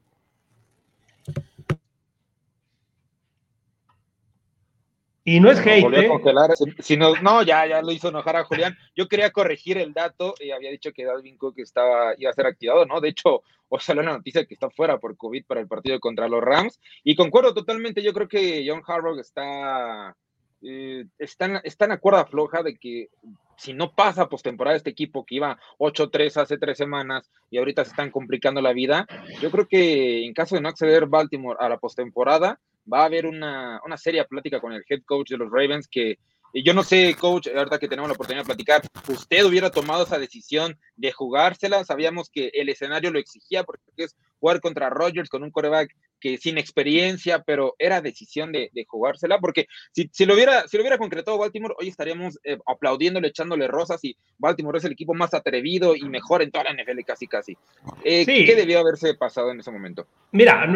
[5.28, 5.92] Y no es hate.
[5.92, 6.08] ¿eh?
[6.78, 8.78] Si no, no, ya, ya lo hizo enojar a Julián.
[8.94, 12.46] Yo quería corregir el dato y había dicho que Dalvin Cook estaba, iba a ser
[12.46, 13.00] activado, ¿no?
[13.00, 16.28] De hecho, o salió la noticia que está fuera por COVID para el partido contra
[16.28, 16.80] los Rams.
[17.02, 20.16] Y concuerdo totalmente, yo creo que John Harbaugh está,
[20.62, 23.08] eh, está, en, está en cuerda floja de que
[23.56, 27.90] si no pasa postemporada este equipo que iba 8-3 hace tres semanas y ahorita se
[27.90, 29.06] están complicando la vida,
[29.40, 32.60] yo creo que en caso de no acceder Baltimore a la postemporada,
[32.92, 36.18] va a haber una, una seria plática con el head coach de los Ravens que
[36.62, 40.18] yo no sé, coach, ahorita que tenemos la oportunidad de platicar, usted hubiera tomado esa
[40.18, 41.84] decisión de jugársela.
[41.84, 46.38] Sabíamos que el escenario lo exigía porque es jugar contra Rodgers con un coreback que
[46.38, 50.98] sin experiencia, pero era decisión de, jugársela, porque si, si, lo hubiera, si lo hubiera
[50.98, 55.96] concretado Baltimore, hoy estaríamos eh, aplaudiéndole, echándole rosas y Baltimore es el equipo más atrevido
[55.96, 57.56] y mejor en toda la NFL, casi, casi.
[58.04, 60.06] Eh, ¿Qué debió haberse pasado en ese momento?
[60.32, 60.66] Mira,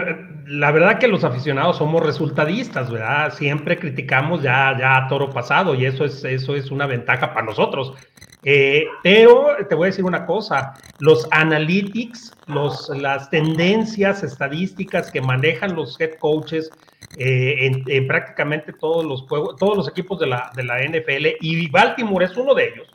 [0.46, 3.32] la verdad que los aficionados somos resultadistas, ¿verdad?
[3.34, 7.94] Siempre criticamos ya, ya toro pasado y eso es, eso es una ventaja para nosotros.
[8.42, 15.20] Eh, pero te voy a decir una cosa, los analytics, los, las tendencias estadísticas que
[15.20, 16.70] manejan los head coaches
[17.18, 22.24] en, prácticamente todos los juegos, todos los equipos de la, de la NFL, y Baltimore
[22.24, 22.88] es uno de ellos,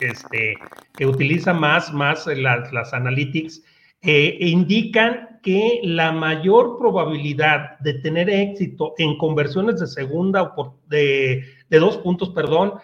[0.00, 0.54] este,
[0.96, 3.62] que utiliza más, más las, las analytics,
[4.02, 10.54] indican que la mayor probabilidad de tener éxito en conversiones de segunda
[10.86, 12.74] de, de dos puntos, perdón,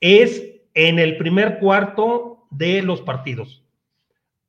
[0.00, 3.62] es en el primer cuarto de los partidos.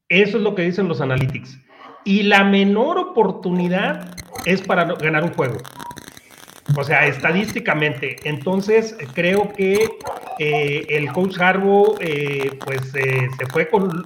[0.10, 1.57] Eso es lo que dicen los analytics.
[2.03, 5.57] Y la menor oportunidad es para ganar un juego.
[6.75, 8.17] O sea, estadísticamente.
[8.23, 9.89] Entonces, creo que
[10.39, 14.03] eh, el coach Harbaugh, eh, pues, eh, se fue con,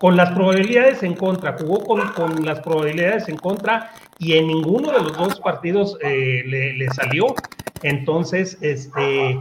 [0.00, 4.90] con las probabilidades en contra, jugó con, con, las probabilidades en contra y en ninguno
[4.92, 7.34] de los dos partidos le, salió.
[7.82, 9.38] Entonces, este,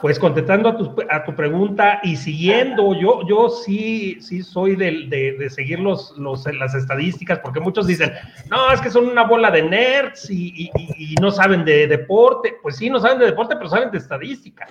[0.00, 5.06] pues contestando a tu, a tu, pregunta y siguiendo, yo, yo sí, sí soy de,
[5.38, 8.12] de, seguir los, los, las estadísticas, porque muchos dicen,
[8.48, 12.56] no, es que son una bola de nerds y, y, no saben de deporte.
[12.62, 14.66] Pues sí, no saben de deporte, pero saben de estadística.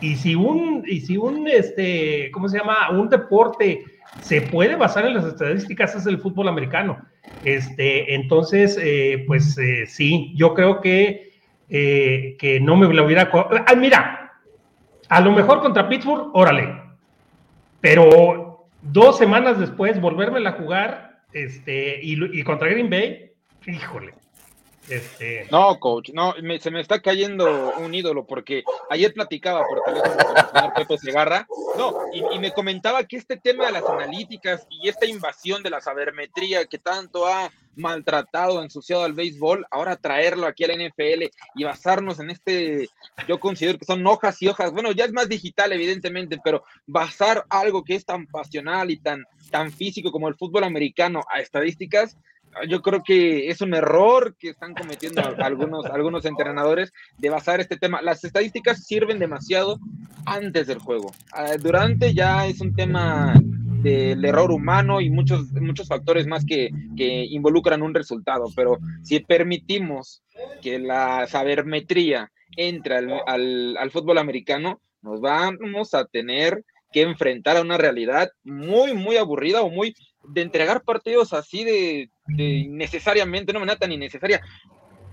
[0.00, 2.90] Y si un, y si un, este, ¿cómo se llama?
[2.90, 3.84] Un deporte
[4.20, 6.98] se puede basar en las estadísticas, es el fútbol americano.
[7.44, 11.31] Este, entonces, eh, pues eh, sí, yo creo que,
[11.74, 13.30] eh, que no me lo hubiera...
[13.32, 14.32] Ah, mira,
[15.08, 16.82] a lo mejor contra Pittsburgh, órale.
[17.80, 23.30] Pero dos semanas después, volverme a jugar este, y, contra Green Bay,
[23.66, 24.12] híjole.
[24.88, 25.46] Este...
[25.50, 30.36] No, coach, no, se me está cayendo un ídolo porque ayer platicaba por teléfono con
[30.36, 34.88] el señor Pepe Segarra, no, y, me comentaba que este tema de las analíticas y
[34.88, 40.64] esta invasión de la sabermetría que tanto ha maltratado, ensuciado al béisbol, ahora traerlo aquí
[40.64, 42.90] a la NFL y basarnos en este,
[43.28, 47.44] yo considero que son hojas y hojas, bueno, ya es más digital evidentemente, pero basar
[47.48, 52.16] algo que es tan pasional y tan, tan físico como el fútbol americano a estadísticas,
[52.68, 57.76] yo creo que es un error que están cometiendo algunos, algunos entrenadores de basar este
[57.76, 58.02] tema.
[58.02, 59.78] Las estadísticas sirven demasiado
[60.26, 61.12] antes del juego.
[61.32, 63.34] Ah, durante ya es un tema
[63.82, 68.46] del error humano y muchos, muchos factores más que, que involucran un resultado.
[68.54, 70.22] Pero si permitimos
[70.60, 77.62] que la sabermetría entre al, al, fútbol americano, nos vamos a tener que enfrentar a
[77.62, 83.60] una realidad muy, muy aburrida o muy de entregar partidos así de, de innecesariamente, no
[83.60, 84.40] manera tan innecesaria.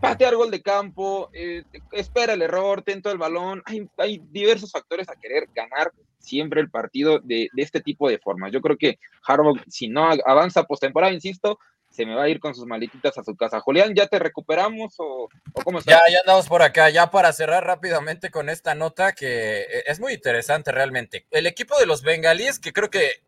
[0.01, 3.61] Patear gol de campo, eh, espera el error, tento el balón.
[3.65, 8.51] Hay, hay diversos factores a querer ganar siempre el partido de, este tipo de formas.
[8.51, 12.53] Yo creo que Harbaugh, si no avanza postemporada, insisto, se me va a ir con
[12.53, 13.59] sus maletitas a su casa.
[13.59, 15.27] Julián, ¿ya te recuperamos o,
[15.63, 15.91] cómo está?
[15.91, 16.89] Ya, ya andamos por acá.
[16.89, 21.25] Ya para cerrar rápidamente con esta nota que es muy interesante realmente.
[21.31, 23.23] El equipo de los bengalíes, que creo que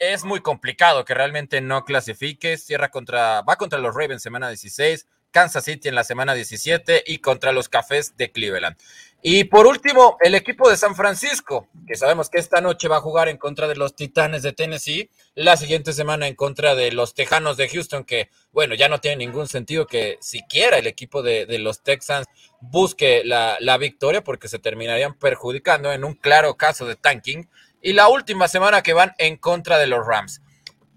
[0.00, 5.06] es muy complicado que realmente no clasifiques, cierra contra, va contra los Ravens semana 16,
[5.30, 8.76] Kansas City en la semana 17 y contra los Cafés de Cleveland.
[9.22, 13.02] Y por último, el equipo de San Francisco, que sabemos que esta noche va a
[13.02, 17.12] jugar en contra de los Titanes de Tennessee, la siguiente semana en contra de los
[17.12, 21.46] Tejanos de Houston, que bueno, ya no tiene ningún sentido que siquiera el equipo de,
[21.58, 22.26] los Texans
[22.62, 27.46] busque la, la victoria porque se terminarían perjudicando en un claro caso de tanking.
[27.80, 30.42] Y la última semana que van en contra de los Rams.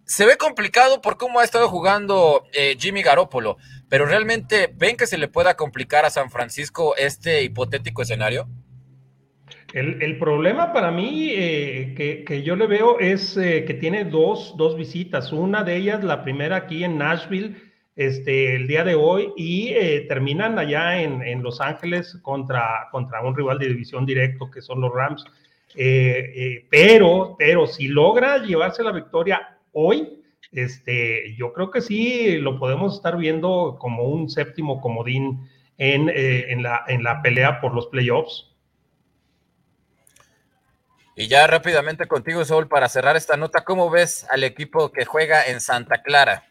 [0.06, 3.58] Se ve complicado por cómo ha estado jugando eh, Jimmy Garoppolo.
[3.89, 8.48] Pero realmente, ¿ven que se le pueda complicar a San Francisco este hipotético escenario?
[9.74, 15.34] El, problema para mí eh, que, yo le veo es eh, que tiene dos, visitas.
[15.34, 17.56] Una de ellas, la primera aquí en Nashville,
[17.96, 23.36] este, el día de hoy, y eh, terminan allá en, Los Ángeles contra, contra un
[23.36, 25.26] rival de división directo que son los Rams.
[25.74, 32.96] Pero, pero si logra llevarse la victoria hoy, este, yo creo que sí lo podemos
[32.96, 37.88] estar viendo como un séptimo comodín en, eh, en, la, en la pelea por los
[37.88, 38.50] playoffs.
[41.16, 45.46] Y ya rápidamente contigo, Saúl, para cerrar esta nota, ¿cómo ves al equipo que juega
[45.46, 46.46] en Santa Clara?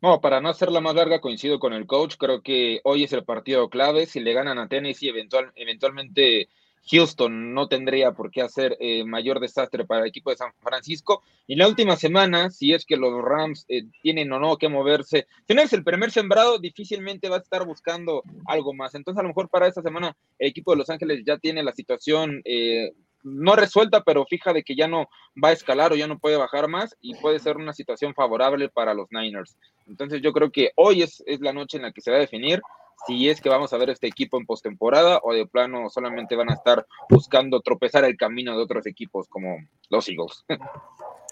[0.00, 2.16] No, para no hacerla más larga, coincido con el coach.
[2.18, 4.06] Creo que hoy es el partido clave.
[4.06, 6.48] Si le ganan a Tennessee, eventual, eventualmente
[6.90, 11.22] Houston no tendría por qué hacer eh, mayor desastre para el equipo de San Francisco.
[11.46, 15.26] Y la última semana, si es que los Rams eh, tienen o no que moverse,
[15.46, 18.94] si no es el primer sembrado, difícilmente va a estar buscando algo más.
[18.94, 21.72] Entonces, a lo mejor para esta semana, el equipo de Los Ángeles ya tiene la
[21.72, 22.92] situación eh,
[23.22, 25.08] no resuelta, pero fija de que ya no
[25.42, 28.68] va a escalar o ya no puede bajar más y puede ser una situación favorable
[28.68, 29.56] para los Niners.
[29.86, 32.20] Entonces, yo creo que hoy es, es la noche en la que se va a
[32.20, 32.60] definir
[33.06, 36.50] si es que vamos a ver este equipo en postemporada o de plano solamente van
[36.50, 39.56] a estar buscando tropezar el camino de otros equipos como
[39.90, 40.44] los Eagles.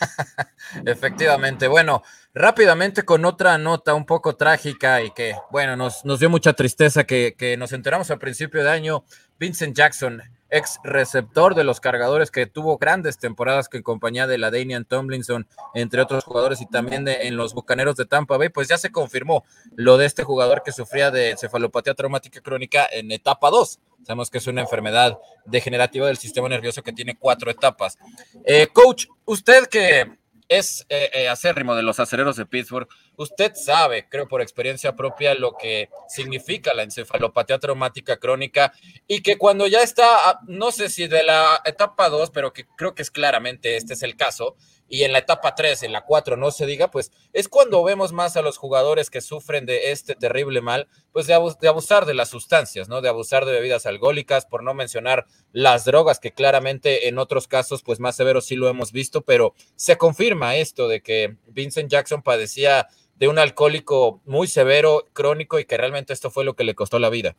[0.84, 1.68] Efectivamente.
[1.68, 2.02] Bueno,
[2.32, 7.04] rápidamente con otra nota un poco trágica y que, bueno, nos, nos dio mucha tristeza
[7.04, 9.04] que, que nos enteramos al principio de año.
[9.38, 10.22] Vincent Jackson,
[10.54, 14.84] ex receptor de los cargadores que tuvo grandes temporadas que en compañía de la Danian
[14.84, 18.78] Tomlinson, entre otros jugadores, y también de, en los Bucaneros de Tampa Bay, pues ya
[18.78, 23.80] se confirmó lo de este jugador que sufría de encefalopatía traumática crónica en etapa 2.
[24.04, 27.98] Sabemos que es una enfermedad degenerativa del sistema nervioso que tiene cuatro etapas.
[28.44, 30.23] Eh, coach, usted que
[30.58, 32.88] es eh, eh, acérrimo de los acereros de Pittsburgh.
[33.16, 38.72] Usted sabe, creo por experiencia propia, lo que significa la encefalopatía traumática crónica
[39.06, 42.94] y que cuando ya está, no sé si de la etapa 2, pero que creo
[42.94, 44.56] que es claramente este es el caso,
[44.94, 48.12] y en la etapa 3, en la 4 no se diga, pues es cuando vemos
[48.12, 52.28] más a los jugadores que sufren de este terrible mal, pues de, abusar de las
[52.28, 53.00] sustancias, ¿no?
[53.00, 57.82] De abusar de bebidas alcohólicas, por no mencionar las drogas, que claramente en otros casos,
[57.82, 62.22] pues más severos sí lo hemos visto, pero se confirma esto de que Vincent Jackson
[62.22, 66.76] padecía de un alcohólico muy severo, crónico, y que realmente esto fue lo que le
[66.76, 67.34] costó la vida.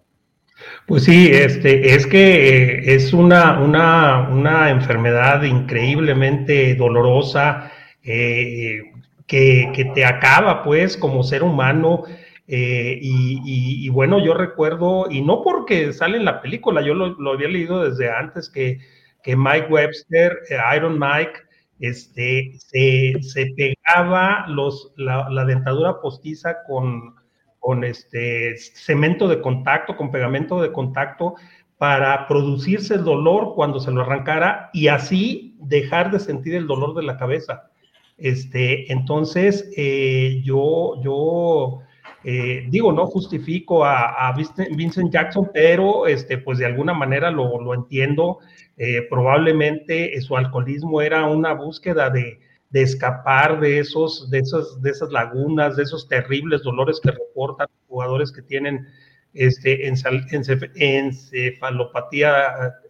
[0.85, 7.71] Pues sí, este, es que eh, es una, una, una, enfermedad increíblemente dolorosa
[8.03, 8.93] eh,
[9.27, 12.03] que, que, te acaba pues como ser humano.
[12.47, 17.47] Eh, y, bueno, yo recuerdo, y no porque sale en la película, yo lo, había
[17.47, 18.79] leído desde antes, que,
[19.23, 20.37] que Mike Webster,
[20.75, 21.33] Iron Mike,
[21.79, 27.14] este, se, se pegaba los, la dentadura postiza con,
[27.65, 31.33] con este cemento de contacto, con pegamento de contacto,
[31.79, 36.93] para producirse el dolor cuando se lo arrancara y así dejar de sentir el dolor
[36.93, 37.71] de la cabeza.
[38.19, 41.79] Este, entonces, eh, yo, yo
[42.23, 44.31] eh, digo, no justifico a,
[44.77, 48.37] Vincent Jackson, pero este, pues de alguna manera lo, lo entiendo.
[48.77, 52.37] Eh, probablemente su alcoholismo era una búsqueda de,
[52.75, 57.67] de escapar de, esos, de, esas, de esas lagunas, de esos terribles dolores que reportan
[57.87, 58.85] jugadores que tienen
[59.33, 62.33] este, encefalopatía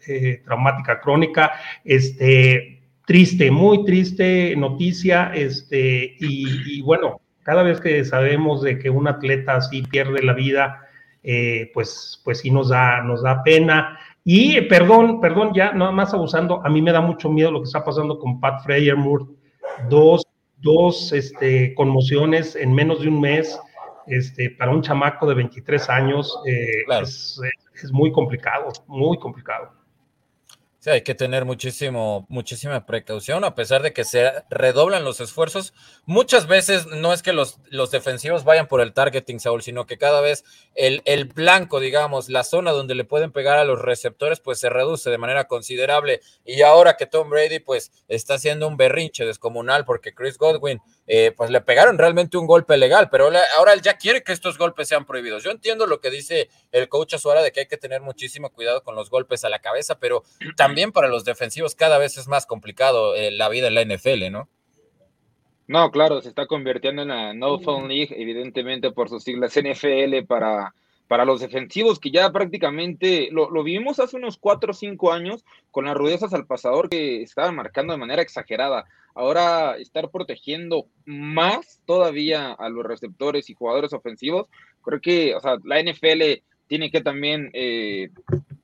[0.08, 1.52] eh, traumática crónica.
[1.84, 5.32] Este, triste, muy triste noticia.
[5.36, 10.82] Este, y, bueno, cada vez que sabemos de que un atleta así pierde la vida,
[11.22, 14.00] eh, pues, pues sí nos da, nos da pena.
[14.24, 17.68] Y perdón, perdón, ya nada más abusando, a mí me da mucho miedo lo que
[17.68, 19.35] está pasando con Pat Freyermuth
[19.90, 20.26] dos,
[20.58, 23.60] dos este, conmociones en menos de un mes.
[24.08, 27.40] Este, para un chamaco de 23 años eh, es,
[27.84, 29.72] es muy complicado, muy complicado.
[30.86, 35.74] Sí, hay que tener muchísimo, muchísima precaución, a pesar de que se redoblan los esfuerzos.
[36.06, 39.98] Muchas veces no es que los, los defensivos vayan por el targeting, Saúl, sino que
[39.98, 40.44] cada vez
[40.76, 44.70] el, el, blanco, digamos, la zona donde le pueden pegar a los receptores, pues se
[44.70, 46.22] reduce de manera considerable.
[46.46, 51.32] Y ahora que Tom Brady, pues, está haciendo un berrinche descomunal porque Chris Godwin eh,
[51.36, 54.88] pues le pegaron realmente un golpe legal, pero ahora él ya quiere que estos golpes
[54.88, 55.44] sean prohibidos.
[55.44, 58.84] Yo entiendo lo que dice el coach Azuara de que hay que tener muchísimo cuidado
[58.84, 60.24] con los golpes a la cabeza, pero
[60.58, 64.32] también para los defensivos cada vez es más complicado eh, la vida en la NFL,
[64.32, 64.50] ¿no?
[65.68, 70.26] No, claro, se está convirtiendo en la No Phone League, evidentemente por sus siglas NFL
[70.28, 70.76] para,
[71.08, 75.46] para los defensivos, que ya prácticamente lo, lo vimos hace unos cuatro o cinco años
[75.72, 78.86] con las rudezas al pasador que estaban marcando de manera exagerada.
[79.14, 84.48] Ahora estar protegiendo más todavía a los receptores y jugadores ofensivos,
[84.84, 88.10] creo que, o sea, la NFL tiene que también eh,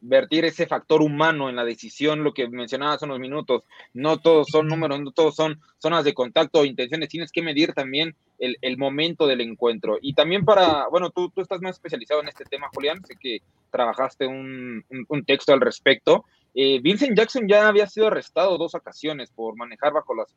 [0.02, 3.64] vertir ese factor humano en la decisión, lo que mencionaba hace unos minutos.
[3.94, 7.10] No todos son números, no todos son zonas de contacto o intenciones.
[7.10, 10.00] Tienes que medir también el, el momento del encuentro.
[10.02, 13.06] Y también para, bueno, tú, tú, estás más especializado en este tema, Julián.
[13.06, 16.26] Sé que trabajaste un, un, un texto al respecto.
[16.54, 20.36] Eh, Vincent Jackson ya había sido arrestado dos ocasiones por manejar bajo las,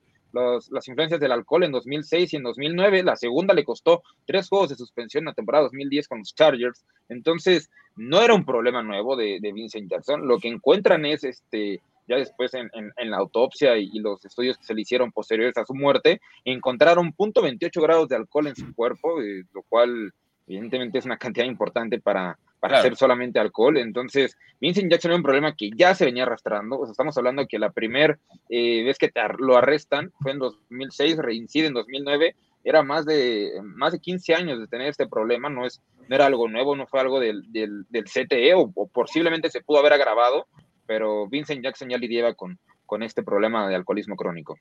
[0.71, 3.03] las, influencias del alcohol en 2006 y en 2009.
[3.03, 6.85] La segunda le costó tres juegos de suspensión en la temporada 2010 con los Chargers.
[7.09, 10.27] Entonces, no era un problema nuevo de, Vincent Jackson.
[10.27, 12.71] Lo que encuentran es, este, ya después en,
[13.11, 17.43] la autopsia y, los estudios que se le hicieron posteriores a su muerte, encontraron punto
[17.43, 20.13] .28 grados de alcohol en su cuerpo, eh, lo cual
[20.47, 23.77] evidentemente es una cantidad importante para, para hacer solamente alcohol.
[23.77, 26.79] Entonces, Vincent Jackson era un problema que ya se venía arrastrando.
[26.79, 28.19] O sea, estamos hablando que la primera
[28.49, 32.35] eh, vez que te lo arrestan fue en 2006, reincide en 2009.
[32.65, 35.51] Era más de, más de 15 años de tener este problema.
[35.51, 39.61] No, es, no era algo nuevo, no fue algo del, del, CTE o, posiblemente se
[39.61, 40.47] pudo haber agravado,
[40.87, 44.57] pero Vincent Jackson ya lidiaba con, con este problema de alcoholismo crónico.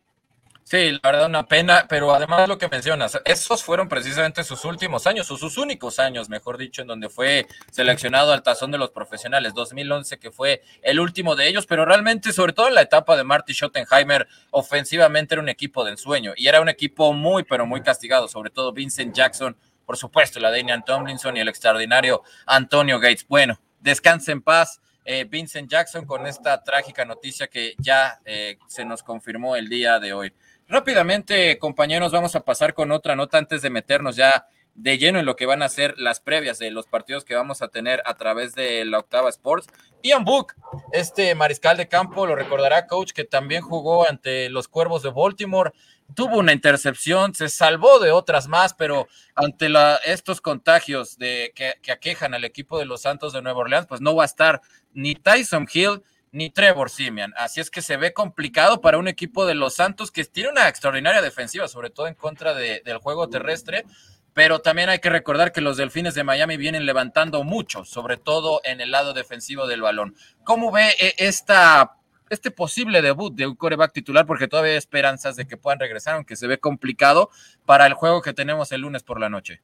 [0.65, 5.05] Sí, la verdad una pena, pero además lo que mencionas, esos fueron precisamente sus últimos
[5.07, 8.91] años, o sus únicos años, mejor dicho, en donde fue seleccionado al tazón de los
[8.91, 13.17] profesionales, 2011 que fue el último de ellos, pero realmente, sobre todo en la etapa
[13.17, 17.65] de Marty Schottenheimer, ofensivamente era un equipo de ensueño y era un equipo muy, pero
[17.65, 22.99] muy castigado, sobre todo Vincent Jackson, por supuesto, la Daniel Tomlinson y el extraordinario Antonio
[22.99, 23.25] Gates.
[23.27, 24.79] Bueno, descanse en paz.
[25.05, 29.99] Eh, Vincent Jackson con esta trágica noticia que ya eh, se nos confirmó el día
[29.99, 30.33] de hoy.
[30.67, 35.25] Rápidamente, compañeros, vamos a pasar con otra nota antes de meternos ya de lleno en
[35.25, 38.15] lo que van a ser las previas de los partidos que vamos a tener a
[38.15, 39.67] través de la Octava Sports.
[40.01, 40.53] Ian Book,
[40.91, 45.71] este mariscal de campo, lo recordará, coach, que también jugó ante los Cuervos de Baltimore,
[46.15, 49.67] tuvo una intercepción, se salvó de otras más, pero ante
[50.05, 54.01] estos contagios de, que, que aquejan al equipo de los Santos de Nueva Orleans, pues
[54.01, 54.61] no va a estar
[54.93, 56.01] ni Tyson Hill
[56.33, 57.31] ni Trevor Simian.
[57.37, 60.67] Así es que se ve complicado para un equipo de los Santos que tiene una
[60.67, 63.85] extraordinaria defensiva, sobre todo en contra del juego terrestre.
[64.33, 68.61] Pero también hay que recordar que los Delfines de Miami vienen levantando mucho, sobre todo
[68.63, 70.15] en el lado defensivo del balón.
[70.43, 74.25] ¿Cómo ve eh, este posible debut de un coreback titular?
[74.25, 77.29] Porque todavía hay esperanzas de que puedan regresar, aunque se ve complicado
[77.67, 79.61] para el juego que tenemos el lunes por la noche.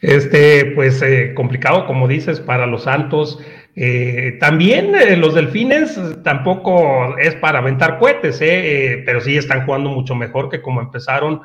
[0.00, 3.40] Este, pues eh, complicado, como dices, para los Santos.
[3.80, 9.88] Eh, también eh, los delfines tampoco es para aventar cohetes, eh, pero sí están jugando
[9.88, 11.42] mucho mejor que como empezaron.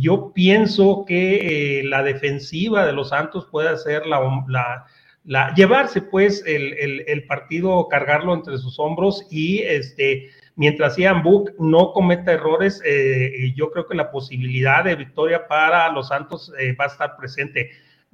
[0.00, 4.20] yo pienso que la defensiva de los Santos puede hacer la,
[5.24, 11.92] la, llevarse pues el, partido, cargarlo entre sus hombros y este, mientras Ian Book no
[11.92, 12.82] cometa errores,
[13.54, 17.70] yo creo que la posibilidad de victoria para los Santos va a estar presente.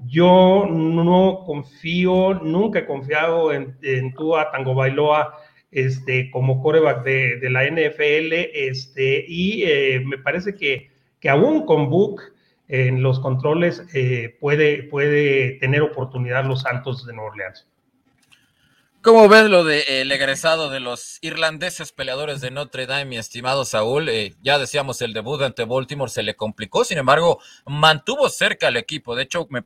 [0.06, 5.34] Yo no confío, nunca he confiado en, en Tua Tango Bailoa
[5.70, 10.90] este, como coreback de, la NFL, este, y eh, me parece que,
[11.20, 12.22] que aún con Book
[12.68, 17.66] en los controles eh, puede, puede tener oportunidad los Santos de Nueva Orleans.
[19.02, 23.64] ¿Cómo ves lo del de, egresado de los irlandeses peleadores de Notre Dame, mi estimado
[23.64, 24.10] Saúl?
[24.10, 28.76] Eh, ya decíamos, el debut ante Baltimore se le complicó, sin embargo, mantuvo cerca al
[28.76, 29.16] equipo.
[29.16, 29.64] De hecho, me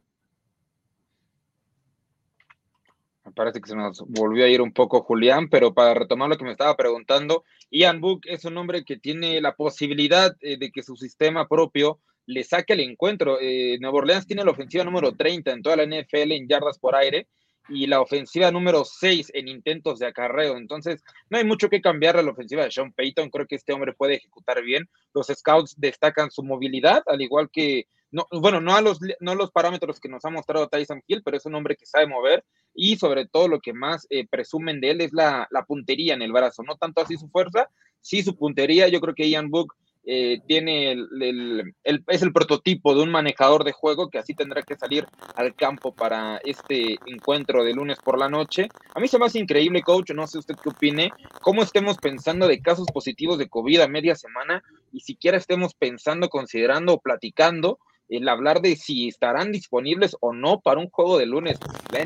[3.23, 6.38] Me parece que se nos volvió a ir un poco Julián, pero para retomar lo
[6.38, 10.70] que me estaba preguntando, Ian Book es un hombre que tiene la posibilidad eh, de
[10.70, 13.38] que su sistema propio le saque el encuentro.
[13.40, 16.94] Eh, Nueva Orleans tiene la ofensiva número 30 en toda la NFL en yardas por
[16.94, 17.26] aire
[17.68, 20.56] y la ofensiva número 6 en intentos de acarreo.
[20.56, 23.30] Entonces, no hay mucho que cambiar a la ofensiva de Sean Payton.
[23.30, 24.88] Creo que este hombre puede ejecutar bien.
[25.14, 29.50] Los scouts destacan su movilidad, al igual que no, bueno, no a los, no los
[29.50, 32.96] parámetros que nos ha mostrado Tyson Hill, pero es un hombre que sabe mover y
[32.96, 36.62] sobre todo lo que más eh, presumen de él es la, puntería en el brazo,
[36.62, 37.68] no tanto así su fuerza,
[38.00, 39.74] sí su puntería, yo creo que Ian Book
[40.06, 44.76] eh, tiene el, es el prototipo de un manejador de juego que así tendrá que
[44.76, 48.68] salir al campo para este encuentro de lunes por la noche.
[48.94, 51.10] A mí se me hace increíble, coach, no sé usted qué opine,
[51.40, 54.62] cómo estemos pensando de casos positivos de COVID a media semana
[54.92, 60.60] y siquiera estemos pensando, considerando o platicando el hablar de si estarán disponibles o no
[60.60, 61.58] para un juego de lunes.
[61.90, 62.04] La,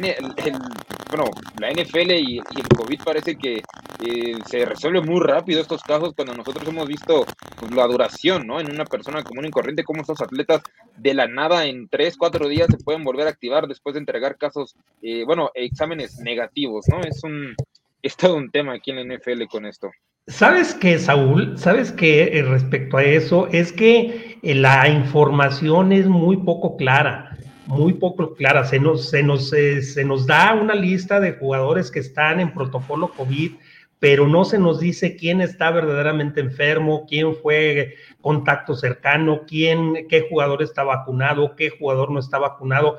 [1.10, 1.24] bueno,
[1.58, 3.62] la NFL y, el COVID parece que
[4.04, 7.24] eh, se resuelve muy rápido estos casos cuando nosotros hemos visto
[7.58, 8.60] pues, la duración, ¿no?
[8.60, 10.62] En una persona común y corriente, cómo estos atletas
[10.96, 14.36] de la nada en tres, cuatro días se pueden volver a activar después de entregar
[14.36, 17.00] casos, eh, bueno, exámenes negativos, ¿no?
[17.00, 17.54] Es un,
[18.02, 19.90] es todo un tema aquí en la NFL con esto.
[20.28, 21.56] ¿Sabes qué, Saúl?
[21.56, 23.48] ¿Sabes qué eh, respecto a eso?
[23.50, 28.64] Es que eh, la información es muy poco clara, muy poco clara.
[28.64, 32.52] Se nos, se, nos, eh, se nos da una lista de jugadores que están en
[32.52, 33.52] protocolo COVID,
[34.00, 40.26] pero no se nos dice quién está verdaderamente enfermo, quién fue contacto cercano, quién, qué
[40.28, 42.98] jugador está vacunado, qué jugador no está vacunado.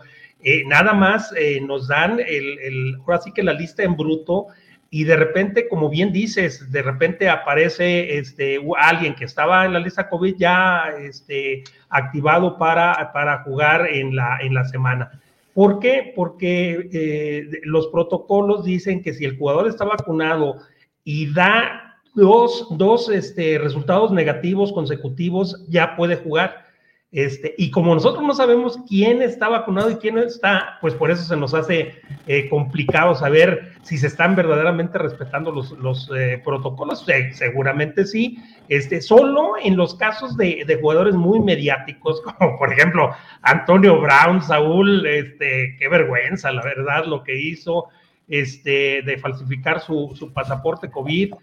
[0.66, 4.48] nada más nos dan el, el, ahora sí que la lista en bruto
[4.92, 9.80] y de repente, como bien dices, de repente aparece este, alguien que estaba en la
[9.80, 15.12] lista COVID ya este, activado para, para jugar en la, en la semana.
[15.54, 16.14] ¿Por qué?
[16.16, 20.58] Porque eh, los protocolos dicen que si el jugador está vacunado
[21.04, 26.66] y da dos, dos este, resultados negativos consecutivos, ya puede jugar.
[27.12, 31.10] Este, y como nosotros no sabemos quién está vacunado y quién no está, pues por
[31.10, 31.96] eso se nos hace
[32.28, 37.06] eh, complicado saber si se están verdaderamente respetando los, los eh, protocolos.
[37.34, 38.38] seguramente sí.
[38.68, 43.12] Este, solo en los casos de, de, jugadores muy mediáticos, como por ejemplo
[43.42, 47.88] Antonio Brown, Saúl, este, qué vergüenza, la verdad, lo que hizo
[48.28, 51.34] este, de falsificar su, su pasaporte COVID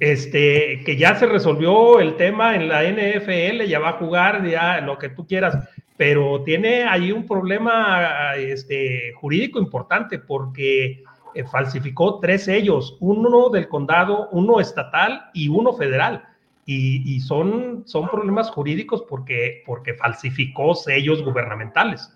[0.00, 4.80] este, que ya se resolvió el tema en la NFL, ya va a jugar, ya
[4.80, 5.68] lo que tú quieras,
[5.98, 11.04] pero tiene ahí un problema este, jurídico importante porque
[11.34, 16.24] eh, falsificó tres sellos, uno del condado, uno estatal y uno federal.
[16.66, 22.12] Y, y son, son problemas jurídicos porque, porque falsificó sellos gubernamentales.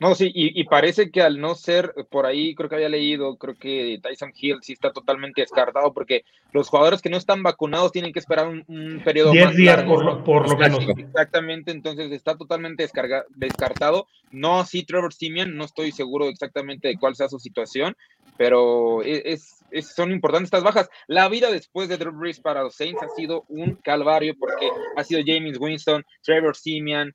[0.00, 3.54] No, sí, y, parece que al no ser por ahí, creo que había leído, creo
[3.54, 8.14] que Tyson Hill sí está totalmente descartado porque los jugadores que no están vacunados tienen
[8.14, 10.24] que esperar un, periodo más días largo.
[10.24, 10.86] Por, lo, menos.
[10.96, 12.88] Exactamente, entonces está totalmente
[13.36, 14.06] descartado.
[14.30, 17.94] No así Trevor Simeon, no estoy seguro exactamente de cuál sea su situación,
[18.38, 19.62] pero e, es,
[19.94, 20.88] son importantes estas bajas.
[21.08, 25.04] La vida después de Drew Brees para los Saints ha sido un calvario porque ha
[25.04, 27.14] sido James Winston, Trevor Simeon,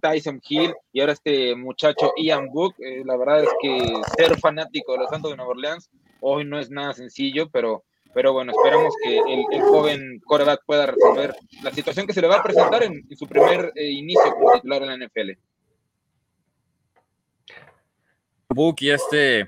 [0.00, 2.74] Tyson Hill y ahora este muchacho Ian Book.
[2.78, 6.58] Eh, la verdad es que ser fanático de los Santos de Nueva Orleans hoy no
[6.58, 12.06] es nada sencillo, pero, pero bueno, esperamos que el, joven coreback pueda resolver la situación
[12.06, 15.06] que se le va a presentar en, su primer eh, inicio como titular en la
[15.06, 15.30] NFL.
[18.48, 19.46] Book y este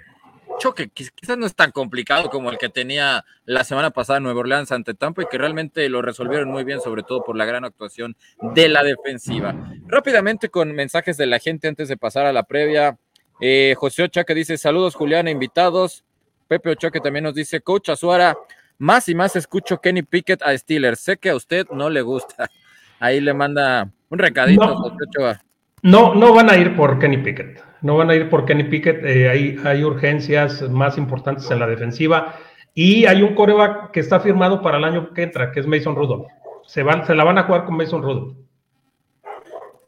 [0.58, 4.40] choque quizás no es tan complicado como el que tenía la semana pasada en Nueva
[4.40, 7.64] Orleans ante Tampa y que realmente lo resolvieron muy bien, sobre todo por la gran
[7.64, 8.16] actuación
[8.54, 9.54] de la defensiva.
[9.86, 12.98] Rápidamente con mensajes de la gente antes de pasar a la previa.
[13.40, 16.04] Eh, José Ochoa que dice saludos Julián, invitados.
[16.48, 18.36] Pepe Ochoa que también nos dice, coach Azuara,
[18.78, 21.00] más y más escucho Kenny Pickett a Steelers.
[21.00, 22.48] Sé que a usted no le gusta.
[23.00, 25.42] Ahí le manda un recadito, no, José Ochoa.
[25.82, 29.04] No, no van a ir por Kenny Pickett no van a ir por Kenny Pickett,
[29.04, 32.36] eh, hay, hay urgencias más importantes en la defensiva
[32.74, 35.94] y hay un coreback que está firmado para el año que entra, que es Mason
[35.94, 36.26] Rudolph.
[36.66, 38.36] Se, van, se la van a jugar con Mason Rudolph.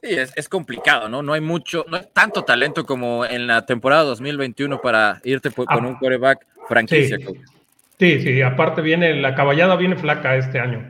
[0.00, 1.22] Sí, es, complicado, ¿no?
[1.22, 5.66] No hay mucho, no hay tanto talento como en la temporada 2021 para irte con
[5.68, 5.76] ah.
[5.78, 7.18] un coreback franquicia.
[7.98, 10.88] Sí, sí, aparte viene, la caballada viene flaca este año.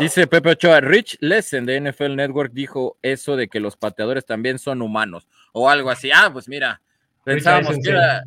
[0.00, 4.58] Dice Pepe Ochoa, Rich Lesson de NFL Network dijo eso de que los pateadores también
[4.58, 6.10] son humanos o algo así.
[6.12, 6.82] Ah, pues mira,
[7.22, 8.24] pensábamos que era,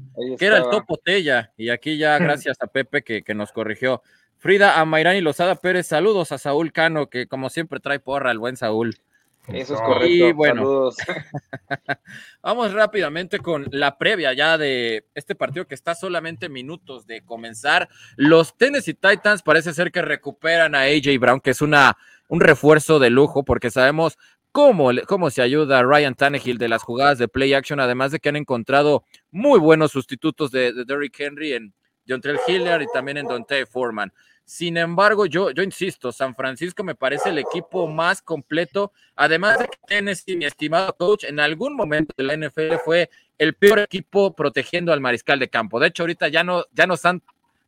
[0.58, 4.02] el top botella y aquí ya gracias a Pepe que, que nos corrigió.
[4.40, 8.56] Frida Amairani Lozada Pérez, saludos a Saúl Cano, que como siempre trae porra el buen
[8.56, 8.96] Saúl.
[9.48, 10.08] Eso es correcto.
[10.08, 10.90] Y bueno,
[12.42, 17.88] vamos rápidamente con la previa ya de este partido que está solamente minutos de comenzar.
[18.16, 21.98] Los Tennessee Titans parece ser que recuperan a AJ Brown, que es una,
[22.28, 24.18] un refuerzo de lujo, porque sabemos
[24.58, 28.18] cómo, cómo se ayuda a Ryan Tannehill de las jugadas de play action, además de
[28.18, 31.76] que han encontrado muy buenos sustitutos de, Derrick Henry en
[32.08, 34.12] Jontrell Hilliard y también en Dante Foreman.
[34.46, 39.66] Sin embargo, yo, yo insisto, San Francisco me parece el equipo más completo, además de
[39.66, 44.36] que Tennessee, mi estimado coach, en algún momento de la NFL fue el peor equipo
[44.36, 45.80] protegiendo al mariscal de campo.
[45.80, 47.22] De hecho, ahorita ya no, ya no están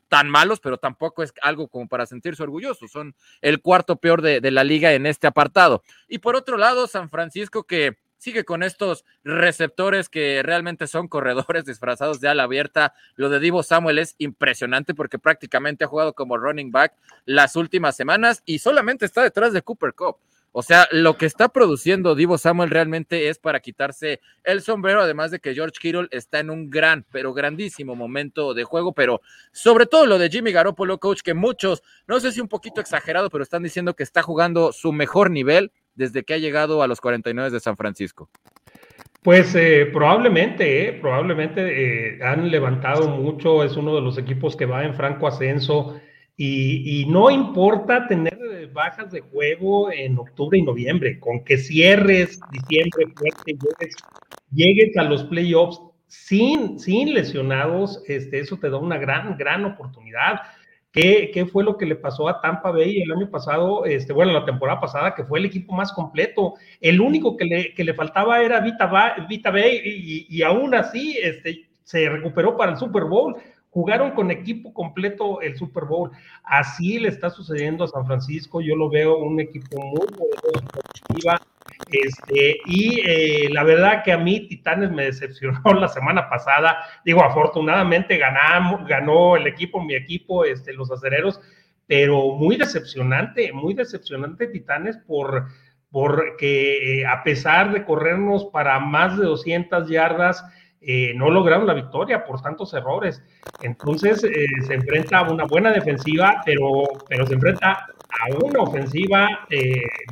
[0.10, 2.92] tan malos, pero tampoco es algo como para sentirse orgullosos.
[2.92, 5.84] Son el cuarto peor de, la liga en este apartado.
[6.08, 11.64] Y por otro lado, San Francisco que sigue con estos receptores que realmente son corredores
[11.66, 12.94] disfrazados de ala abierta.
[13.16, 16.94] Lo de Divo Samuel es impresionante porque prácticamente ha jugado como running back
[17.26, 20.18] las últimas semanas y solamente está detrás de Cooper Cup.
[20.52, 25.32] O sea, lo que está produciendo Divo Samuel realmente es para quitarse el sombrero, además
[25.32, 29.22] de que George Kittle está en un gran, pero grandísimo momento de juego, pero
[29.52, 33.30] sobre todo lo de Jimmy Garoppolo, coach, que muchos, no sé si un poquito exagerado,
[33.30, 37.02] pero están diciendo que está jugando su mejor nivel desde que ha llegado a los
[37.02, 38.30] 49 de San Francisco?
[39.22, 44.66] Pues eh, probablemente, eh, probablemente eh, han levantado mucho, es uno de los equipos que
[44.66, 46.00] va en franco ascenso
[46.38, 48.29] y, no importa tener
[48.74, 53.96] bajas de juego en octubre y noviembre, con que cierres diciembre fuerte, llegues,
[54.52, 60.42] llegues a los playoffs sin, sin lesionados, este, eso te da una gran, gran oportunidad.
[60.92, 63.86] ¿Qué, fue lo que le pasó a Tampa Bay el año pasado?
[63.86, 66.56] Este, bueno, la temporada pasada, que fue el equipo más completo.
[66.82, 68.90] El único que le, que le faltaba era Vita,
[69.30, 73.36] Vita Bay y, y, aún así este, se recuperó para el Super Bowl.
[73.72, 76.12] Jugaron con equipo completo el Super Bowl.
[76.44, 78.62] Así le está sucediendo a San Francisco.
[78.62, 80.66] Yo lo veo un equipo muy poderoso,
[81.92, 86.78] este, y eh, la verdad que a mí Titanes me decepcionó la semana pasada.
[87.04, 91.42] Digo, afortunadamente ganamos, ganó el equipo, mi equipo, este, los acereros,
[91.88, 95.48] pero muy decepcionante, muy decepcionante Titanes por
[95.92, 100.46] porque eh, a pesar de corrernos para más de 200 yardas,
[100.82, 103.22] eh, no lograron la victoria por tantos errores.
[103.62, 109.28] Entonces se enfrenta a una buena defensiva, pero, pero se enfrenta a una ofensiva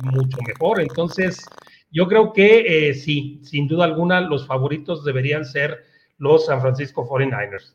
[0.02, 0.80] mucho mejor.
[0.80, 1.44] Entonces,
[1.90, 5.84] yo creo que eh, sí, sin duda alguna, los favoritos deberían ser
[6.18, 7.74] los San Francisco 49ers.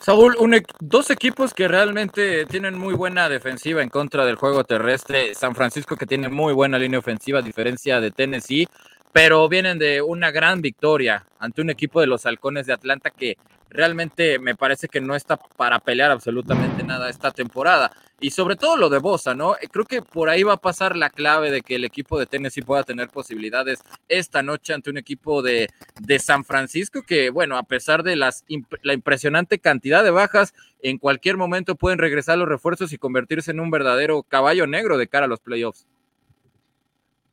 [0.00, 0.36] Saúl,
[0.80, 5.34] dos equipos que realmente tienen muy buena defensiva en contra del juego terrestre.
[5.34, 8.66] San Francisco que tiene muy buena línea ofensiva a diferencia de Tennessee,
[9.12, 13.36] pero vienen de una gran victoria ante un equipo de los Halcones de Atlanta que
[13.70, 17.92] realmente me parece que no está para pelear absolutamente nada esta temporada.
[18.20, 19.54] Y sobre todo lo de Bosa, ¿no?
[19.70, 22.62] Creo que por ahí va a pasar la clave de que el equipo de Tennessee
[22.62, 25.68] pueda tener posibilidades esta noche ante un equipo de,
[26.00, 28.44] de San Francisco que, bueno, a pesar de las,
[28.82, 30.52] la impresionante cantidad de bajas,
[30.82, 35.06] en cualquier momento pueden regresar los refuerzos y convertirse en un verdadero caballo negro de
[35.06, 35.86] cara a los playoffs.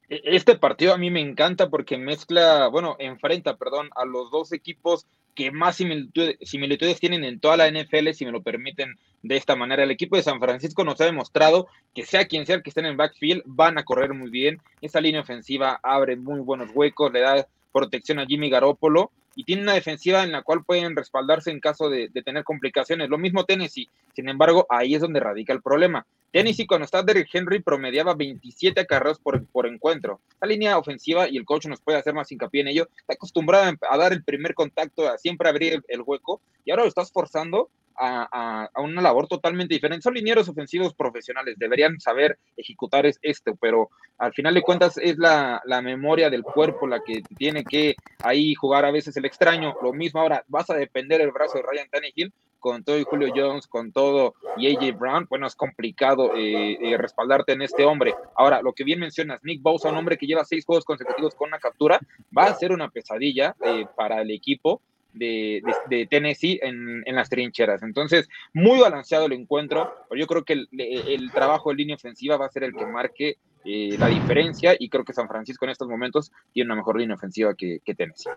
[0.09, 4.51] E-, este partido a mí me encanta porque mezcla, bueno, enfrenta, perdón, a los dos
[4.51, 9.55] equipos que más similitudes, tienen en toda la NFL, si me lo permiten de esta
[9.55, 9.83] manera.
[9.83, 12.91] El equipo de San Francisco nos ha demostrado que sea quien sea que estén en
[12.91, 14.61] el backfield, van a correr muy bien.
[14.81, 19.63] Esa línea ofensiva abre muy buenos huecos, le da protección a Jimmy Garoppolo y tiene
[19.63, 23.09] una defensiva en la cual pueden respaldarse en caso de, tener complicaciones.
[23.09, 26.05] Lo mismo Tennessee, sin embargo, ahí es donde radica el problema.
[26.31, 30.21] Tennessee cuando está Derrick Henry promediaba 27 carreras por, por encuentro.
[30.41, 33.73] La línea ofensiva, y el coach nos puede hacer más hincapié en ello, está acostumbrada
[33.89, 37.69] a dar el primer contacto, a siempre abrir el, hueco, y ahora lo estás forzando
[37.97, 40.03] a, una labor totalmente diferente.
[40.03, 45.61] Son linieros ofensivos profesionales, deberían saber ejecutar esto, pero al final de cuentas es la,
[45.83, 49.75] memoria del cuerpo la que tiene que ahí jugar a veces el extraño.
[49.81, 52.33] Lo mismo ahora, vas a depender del brazo de Ryan Tannehill
[52.65, 56.97] con todo y Julio Jones, con todo y AJ Brown, bueno, es complicado eh, eh,
[56.97, 58.15] respaldarte en este hombre.
[58.35, 61.49] Ahora, lo que bien mencionas, Nick Bosa, un hombre que lleva seis juegos consecutivos con
[61.49, 61.99] una captura,
[62.35, 64.81] va a ser una pesadilla eh, para el equipo.
[65.15, 67.81] De, Tennessee en, las trincheras.
[67.83, 72.45] Entonces, muy balanceado el encuentro, pero yo creo que el, trabajo de línea ofensiva va
[72.45, 76.31] a ser el que marque la diferencia y creo que San Francisco en estos momentos
[76.53, 78.29] tiene una mejor línea ofensiva que Tennessee.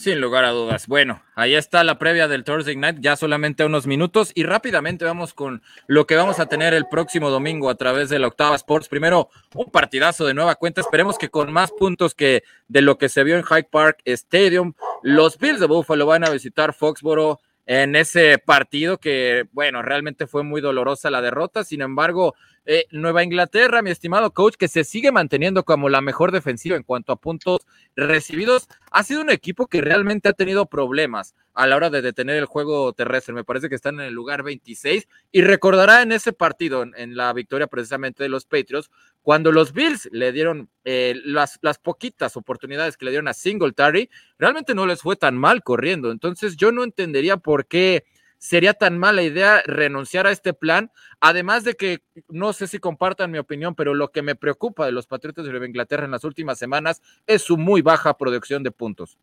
[0.00, 0.86] Sin lugar a dudas.
[0.86, 5.34] Bueno, ahí está la previa del Thursday Night, ya solamente unos minutos y rápidamente vamos
[5.34, 8.88] con lo que vamos a tener el próximo domingo a través de la Octava Sports.
[8.88, 13.10] Primero, un partidazo de nueva cuenta, esperemos que con más puntos que de lo que
[13.10, 14.72] se vio en Hyde Park Stadium.
[15.02, 20.42] Los Bills de Buffalo van a visitar Foxboro en ese partido que, bueno, realmente fue
[20.42, 22.34] muy dolorosa la derrota, sin embargo,
[22.66, 26.82] eh, Nueva Inglaterra, mi estimado coach, que se sigue manteniendo como la mejor defensiva en
[26.82, 31.76] cuanto a puntos recibidos, ha sido un equipo que realmente ha tenido problemas a la
[31.76, 33.34] hora de detener el juego terrestre.
[33.34, 37.32] Me parece que están en el lugar 26 y recordará en ese partido, en la
[37.32, 38.90] victoria precisamente de los Patriots,
[39.22, 44.10] cuando los Bills le dieron eh, las, las poquitas oportunidades que le dieron a Singletary,
[44.38, 46.10] realmente no les fue tan mal corriendo.
[46.10, 48.04] Entonces yo no entendería por qué
[48.40, 50.90] sería tan mala idea renunciar a este plan.
[51.20, 54.92] Además de que no sé si compartan mi opinión, pero lo que me preocupa de
[54.92, 58.72] los Patriotas de Nueva Inglaterra en las últimas semanas es su muy baja producción de
[58.72, 59.18] puntos.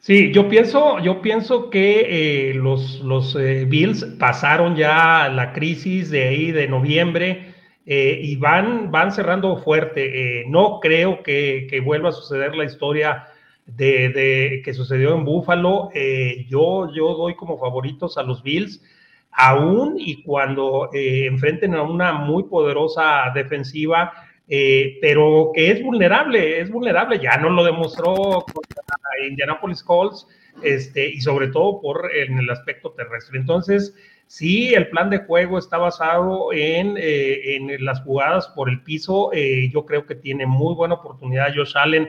[0.00, 6.28] Sí, yo pienso, yo pienso que eh, los, eh, Bills pasaron ya la crisis de
[6.28, 7.54] ahí de noviembre
[7.86, 10.44] eh, y van, van cerrando fuerte.
[10.48, 13.28] no creo que, vuelva a suceder la historia
[13.76, 18.82] de, que sucedió en Buffalo, eh, yo, yo doy como favoritos a los Bills,
[19.30, 24.12] aún y cuando eh, enfrenten a una muy poderosa defensiva,
[24.48, 30.26] eh, pero que es vulnerable, es vulnerable, ya no lo demostró contra Indianapolis Colts,
[30.62, 33.38] este, y sobre todo por en el aspecto terrestre.
[33.38, 33.94] Entonces,
[34.26, 39.84] sí, el plan de juego está basado en, en las jugadas por el piso, yo
[39.84, 42.08] creo que tiene muy buena oportunidad Josh Allen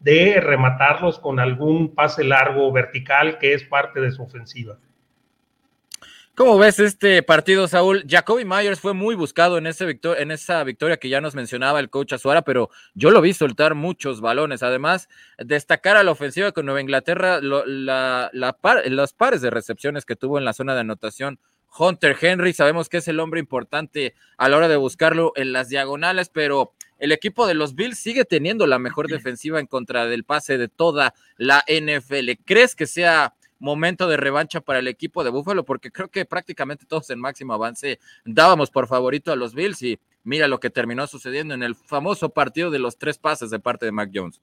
[0.00, 4.78] de rematarlos con algún pase largo vertical que es parte de su ofensiva.
[6.40, 8.04] ¿Cómo ves este partido, Saúl?
[8.08, 11.90] Jacoby Myers fue muy buscado en, ese en esa victoria que ya nos mencionaba el
[11.90, 14.62] coach Azuara, pero yo lo vi soltar muchos balones.
[14.62, 20.38] Además, destacar a la ofensiva con Nueva Inglaterra, la, los pares de recepciones que tuvo
[20.38, 21.38] en la zona de anotación.
[21.78, 25.68] Hunter Henry, sabemos que es el hombre importante a la hora de buscarlo en las
[25.68, 30.24] diagonales, pero el equipo de los Bills sigue teniendo la mejor defensiva en contra del
[30.24, 32.42] pase de toda la NFL.
[32.44, 35.64] ¿Crees que sea momento de revancha para el equipo de Buffalo?
[35.64, 39.98] Porque creo que prácticamente todos en máximo avance dábamos por favorito a los Bills y
[40.24, 43.86] mira lo que terminó sucediendo en el famoso partido de los tres pases de parte
[43.86, 44.40] de Mac Jones.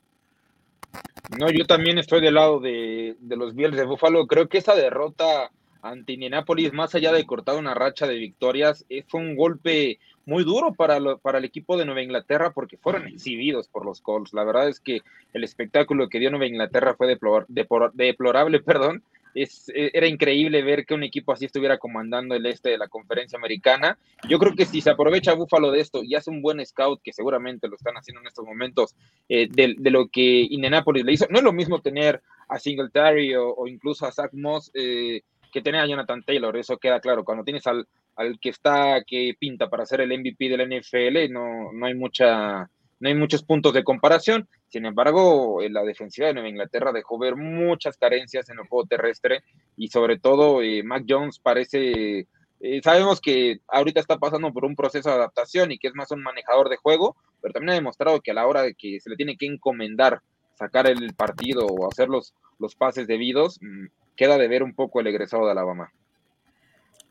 [1.38, 4.26] No, yo también estoy del lado de, los Bills de Buffalo.
[4.28, 5.52] Creo que esa derrota
[5.82, 10.44] ante Indianapolis, más allá de cortar una racha de victorias, eh, fue un golpe muy
[10.44, 14.34] duro para, para el equipo de Nueva Inglaterra porque fueron exhibidos por los Colts.
[14.34, 15.02] La verdad es que
[15.34, 19.04] el espectáculo que dio Nueva Inglaterra fue deplorable, perdón.
[19.38, 19.48] E,
[19.94, 23.98] era increíble ver que un equipo así estuviera comandando el este de la conferencia americana.
[24.28, 27.14] Yo creo que si se aprovecha Búfalo de esto y hace un buen scout, que
[27.14, 28.96] seguramente lo están haciendo en estos momentos,
[29.30, 33.68] eh, de, lo que Indianapolis le hizo, no es lo mismo tener a Singletary o,
[33.68, 34.72] incluso a Zach Moss.
[34.74, 35.22] Eh,
[35.52, 37.24] que tenía Jonathan Taylor, eso queda claro.
[37.24, 41.32] Cuando tienes al, al que está, que pinta para ser el MVP de la NFL,
[41.32, 42.70] no, no hay mucha
[43.00, 44.48] no hay muchos puntos de comparación.
[44.70, 49.44] Sin embargo, la defensiva de Nueva Inglaterra dejó ver muchas carencias en el juego terrestre
[49.76, 52.28] y sobre todo eh, Mac Jones parece,
[52.60, 56.12] eh, sabemos que ahorita está pasando por un proceso de adaptación y que es más
[56.12, 59.10] un manejador de juego, pero también ha demostrado que a la hora de que se
[59.10, 60.22] le tiene que encomendar
[60.56, 63.86] sacar el partido o hacer los, los pases debidos, mm,
[64.18, 65.94] queda de ver un poco el egresado de Alabama.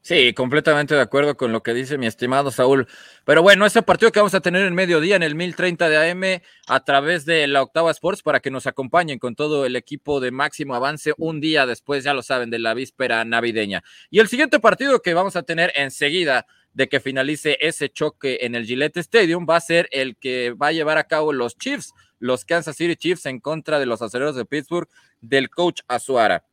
[0.06, 2.86] Sí, completamente de acuerdo con lo que dice mi estimado Saúl.
[3.24, 6.42] Pero bueno, ese partido que vamos a tener en mediodía en el 1030 de AM
[6.68, 10.30] a través de la Octava Sports para que nos acompañen con todo el equipo de
[10.30, 13.82] máximo avance un día después, ya lo saben, de la víspera navideña.
[14.08, 18.54] Y el siguiente partido que vamos a tener enseguida de que finalice ese choque en
[18.54, 21.92] el Gillette Stadium va a ser el que va a llevar a cabo los Chiefs,
[22.20, 24.88] los Kansas City Chiefs en contra de los aceleros de Pittsburgh
[25.20, 26.44] del coach Azuara.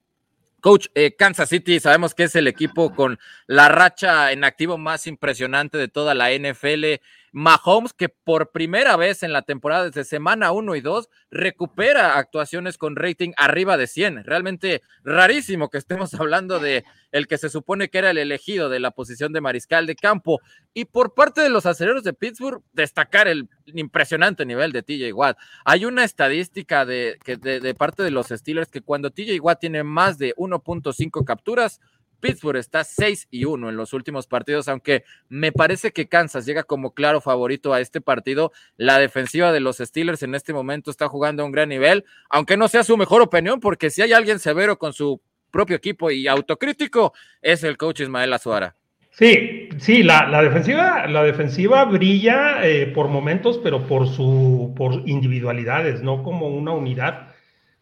[0.64, 5.08] Coach, eh, Kansas City sabemos que es el equipo con la racha en activo más
[5.08, 7.02] impresionante de toda la NFL.
[7.34, 12.78] Mahomes, que por primera vez en la temporada desde semana 1 y 2 recupera actuaciones
[12.78, 14.24] con rating arriba de 100.
[14.24, 18.80] Realmente rarísimo que estemos hablando de el que se supone que era el elegido de
[18.80, 20.42] la posición de mariscal de campo.
[20.76, 25.38] Y por parte de los aceleros de Pittsburgh, destacar el impresionante nivel de TJ Watt.
[25.66, 29.84] Hay una estadística de, de, de parte de los Steelers que cuando TJ Watt tiene
[29.84, 31.82] más de 1.5 capturas,
[32.24, 36.64] Pittsburgh está 6 y 1 en los últimos partidos, aunque me parece que Kansas llega
[36.64, 38.54] como claro favorito a este partido.
[38.78, 42.56] La defensiva de los Steelers en este momento está jugando a un gran nivel, aunque
[42.56, 45.22] no sea su mejor opinión, porque si hay alguien severo con su
[45.52, 47.12] propio equipo y autocrítico,
[47.42, 48.78] es el coach Ismael Azuara.
[49.12, 56.02] Sí, sí, la, defensiva, la defensiva brilla eh, por momentos, pero por su, por individualidades,
[56.02, 57.34] no como una unidad.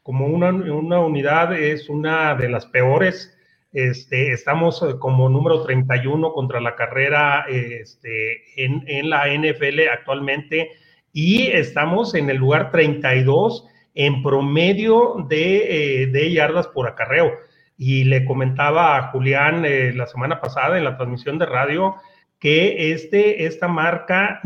[0.02, 3.38] Como una, una unidad es una de las peores
[3.74, 10.72] este, estamos eh, como número 31 contra la carrera este, en, la NFL actualmente
[11.14, 17.32] y estamos en el lugar 32 en promedio de, eh, yardas por acarreo.
[17.78, 21.96] Y le comentaba a Julián eh, la semana pasada en la transmisión de radio
[22.40, 24.42] que este, esta marca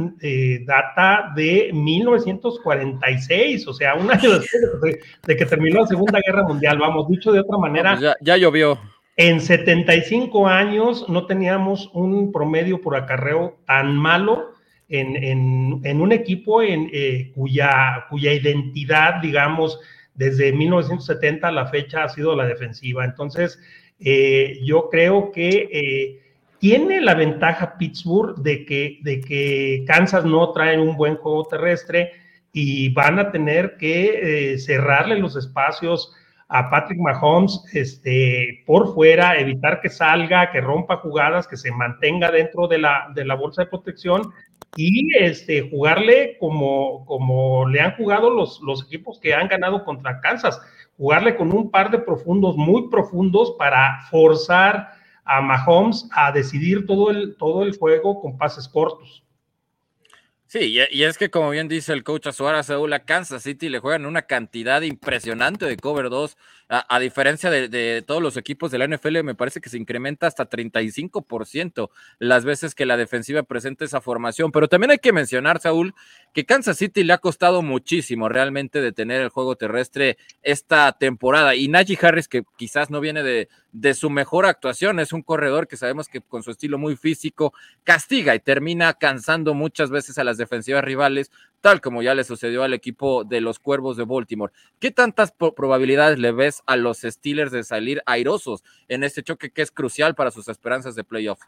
[0.65, 4.41] data de 1946, o sea, una de las
[5.25, 7.97] de, que terminó la Segunda Guerra Mundial, vamos, dicho de otra manera.
[7.97, 8.77] ya, ya llovió.
[9.17, 14.51] En 75 años no teníamos un promedio por acarreo tan malo
[14.89, 19.79] en, un equipo en, eh, cuya, cuya identidad, digamos,
[20.13, 23.05] desde 1970 a la fecha ha sido la defensiva.
[23.05, 23.57] Entonces,
[23.99, 26.21] eh, yo creo que eh,
[26.59, 32.11] tiene la ventaja Pittsburgh de que, de que Kansas no trae un buen juego terrestre
[32.51, 36.13] y van a tener que cerrarle los espacios
[36.47, 42.31] a Patrick Mahomes este, por fuera, evitar que salga, que rompa jugadas, que se mantenga
[42.31, 44.31] dentro de la, de la bolsa de protección
[44.75, 50.21] y este, jugarle como, como le han jugado los, los equipos que han ganado contra
[50.21, 50.61] Kansas,
[50.97, 54.91] jugarle con un par de profundos, muy profundos para forzar
[55.23, 59.24] a Mahomes a decidir todo el, todo el juego con pases cortos.
[60.47, 63.79] Sí, y es que como bien dice el coach Azuara Seúl, a Kansas City le
[63.79, 66.37] juegan una cantidad impresionante de cover 2
[66.67, 70.49] a, diferencia de, todos los equipos de la NFL, me parece que se incrementa hasta
[70.49, 74.51] 35% las veces que la defensiva presenta esa formación.
[74.51, 75.93] Pero también hay que mencionar, Saúl,
[76.35, 81.55] que Kansas City le ha costado muchísimo realmente detener el juego terrestre esta temporada.
[81.55, 85.65] Y Najee Harris, que quizás no viene de, de su mejor actuación, es un corredor
[85.65, 87.53] que sabemos que con su estilo muy físico
[87.85, 91.31] castiga y termina cansando muchas veces a las defensivas rivales,
[91.61, 94.51] tal como ya le sucedió al equipo de los Cuervos de Baltimore.
[94.79, 99.61] ¿Qué tantas probabilidades le ves a los Steelers de salir airosos en este choque que
[99.61, 101.39] es crucial para sus esperanzas de playoff?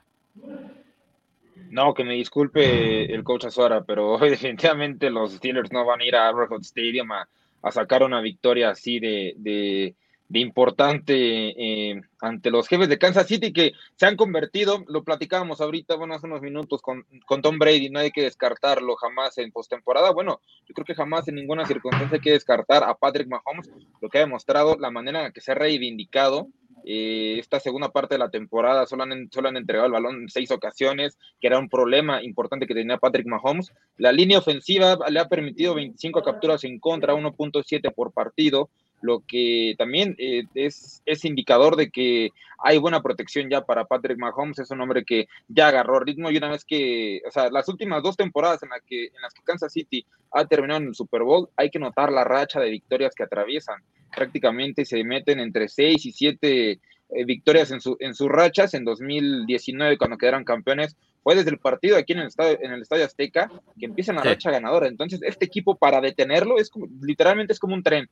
[1.69, 6.15] No, que me disculpe el coach Azuara, pero definitivamente los Steelers no van a ir
[6.15, 7.27] a Arrowhead Stadium a,
[7.71, 9.93] sacar una victoria así de
[10.29, 15.61] de importante eh, ante los jefes de Kansas City que se han convertido, lo platicábamos
[15.61, 19.51] ahorita, bueno, hace unos minutos con, con Tom Brady, no hay que descartarlo jamás en
[19.51, 20.11] postemporada.
[20.11, 23.69] Bueno, yo creo que jamás en ninguna circunstancia hay que descartar a Patrick Mahomes,
[24.01, 26.47] lo que ha demostrado, la manera en la que se ha reivindicado.
[26.89, 30.29] Eh, esta segunda parte de la temporada solo han, solo han entregado el balón en
[30.29, 33.73] seis ocasiones, que era un problema importante que tenía Patrick Mahomes.
[33.97, 38.69] La línea ofensiva le ha permitido 25 capturas en contra, 1.7 por partido
[39.01, 44.59] lo que también eh, es, indicador de que hay buena protección ya para Patrick Mahomes,
[44.59, 48.01] es un hombre que ya agarró ritmo y una vez que, o sea, las últimas
[48.01, 51.69] dos temporadas en, en las que Kansas City ha terminado en el Super Bowl, hay
[51.69, 53.83] que notar la racha de victorias que atraviesan.
[54.15, 58.73] Prácticamente se meten entre seis y siete eh, victorias en, su, en sus rachas.
[58.73, 62.81] En 2019, cuando quedaron campeones, fue desde el partido aquí en el estadio, en el
[62.81, 64.87] estadio Azteca que empieza la racha ganadora.
[64.87, 68.09] Entonces, este equipo para detenerlo es como, literalmente es como un tren.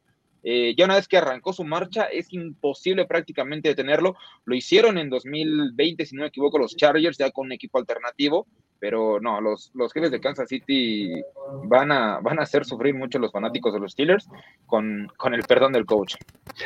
[0.48, 4.16] Eh, ya una vez que arrancó su marcha, es imposible prácticamente detenerlo.
[4.46, 8.46] Lo hicieron en 2020, si no me equivoco, los Chargers, ya con un equipo alternativo,
[8.80, 11.24] pero no, los, los jefes de Kansas City
[11.66, 14.30] van a, van a hacer sufrir mucho los fanáticos de los Steelers
[14.66, 16.16] con, con el perdón del coach.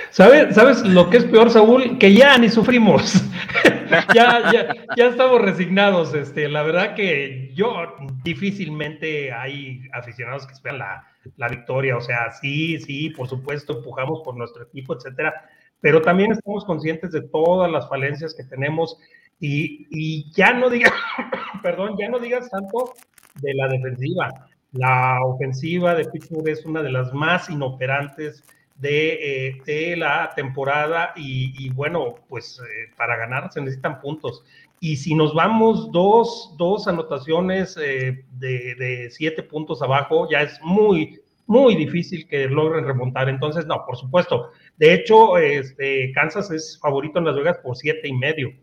[0.10, 1.98] ¿Sabes, ¿Sabes lo que es peor, Saúl?
[1.98, 3.24] Que ya ni sufrimos.
[4.14, 6.14] ya, ya, ya estamos resignados.
[6.14, 11.98] Este, la verdad que yo difícilmente hay aficionados que esperan la la victoria.
[11.98, 15.50] O sea, sí, sí, por supuesto, empujamos por nuestro equipo, etcétera,
[15.82, 18.98] pero también estamos conscientes de todas las falencias que tenemos
[19.40, 20.92] y, ya no digas,
[21.64, 22.94] perdón, ya no digas tanto
[23.42, 24.30] de la defensiva.
[24.72, 28.44] La ofensiva de Pittsburgh es una de las más inoperantes
[28.76, 34.44] de, eh, la temporada y, bueno, pues eh, para ganar se necesitan puntos.
[34.82, 41.20] Y si nos vamos dos, dos anotaciones eh, de, siete puntos abajo, ya es muy,
[41.48, 43.28] muy difícil que logren remontar.
[43.28, 44.52] Entonces, no, por supuesto.
[44.78, 48.54] De hecho, este, Kansas es favorito en Las Vegas por siete y medio.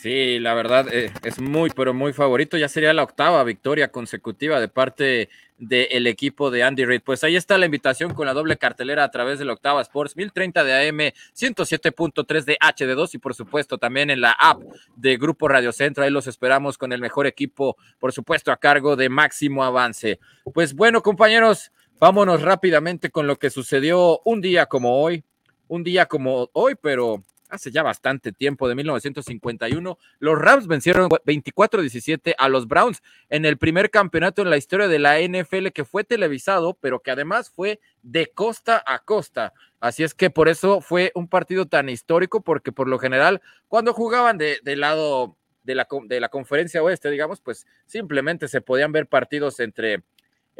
[0.00, 2.56] Sí, la verdad eh, es muy, pero muy favorito.
[2.56, 5.28] Ya sería la octava victoria consecutiva de parte
[5.58, 7.02] del equipo de Andy Reid.
[7.04, 10.16] Pues ahí está la invitación con la doble cartelera a través de la octava Sports,
[10.16, 10.98] 1030 de AM,
[11.36, 14.62] 107.3 de HD2 y por supuesto también en la app
[14.96, 16.02] de Grupo Radio Centro.
[16.02, 20.18] Ahí los esperamos con el mejor equipo, por supuesto, a cargo de Máximo Avance.
[20.54, 25.24] Pues bueno, compañeros, vámonos rápidamente con lo que sucedió un día como hoy.
[25.68, 32.34] Un día como hoy, pero hace ya bastante tiempo, de 1951, los Rams vencieron 24-17
[32.38, 36.04] a los Browns en el primer campeonato en la historia de la NFL que fue
[36.04, 39.52] televisado, pero que además fue de costa a costa.
[39.80, 43.94] Así es que por eso fue un partido tan histórico, porque por lo general, cuando
[43.94, 48.92] jugaban de, del lado de la, de la conferencia oeste, digamos, pues simplemente se podían
[48.92, 50.02] ver partidos entre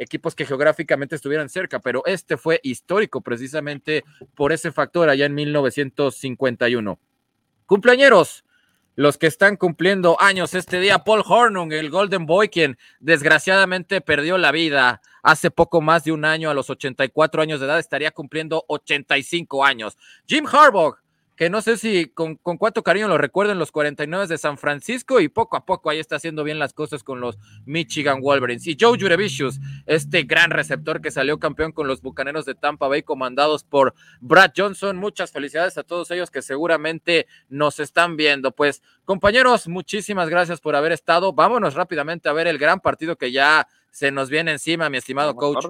[0.01, 4.03] equipos que geográficamente estuvieran cerca, pero este fue histórico precisamente
[4.35, 6.99] por ese factor allá en 1951.
[7.67, 8.43] Cumpleañeros,
[8.95, 14.37] los que están cumpliendo años este día, Paul Hornung, el Golden Boy, quien desgraciadamente perdió
[14.37, 18.11] la vida hace poco más de un año, a los 84 años de edad, estaría
[18.11, 19.97] cumpliendo 85 años.
[20.27, 20.95] Jim Harbaugh,
[21.41, 25.27] que no sé si con, cuánto cariño lo recuerden los 49 de San Francisco y
[25.27, 28.67] poco a poco ahí está haciendo bien las cosas con los Michigan Wolverines.
[28.67, 33.01] Y Joe Jurevicius, este gran receptor que salió campeón con los Bucaneros de Tampa Bay
[33.01, 34.97] comandados por Brad Johnson.
[34.97, 38.51] Muchas felicidades a todos ellos que seguramente nos están viendo.
[38.51, 41.33] Pues compañeros, muchísimas gracias por haber estado.
[41.33, 45.33] Vámonos rápidamente a ver el gran partido que ya se nos viene encima, mi estimado
[45.35, 45.65] coach.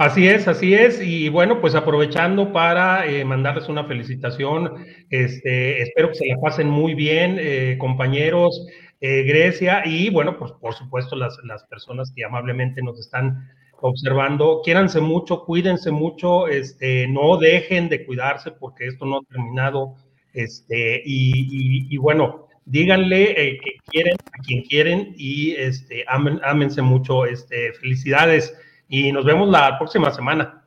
[0.00, 0.98] Así es, así es.
[1.02, 4.82] Y bueno, pues aprovechando para eh, mandarles una felicitación.
[5.10, 8.66] Este, espero que se la pasen muy bien, eh, compañeros,
[9.02, 13.46] eh, Grecia, y bueno, pues por supuesto las, las personas que amablemente nos están
[13.82, 14.62] observando.
[14.64, 19.96] Quiéranse mucho, cuídense mucho, este, no dejen de cuidarse porque esto no ha terminado.
[20.32, 27.26] Este, y, y, bueno, díganle que quieren a quien quieren y este, ámense mucho.
[27.26, 28.56] Este, felicidades
[28.90, 30.62] y nos vemos la próxima semana.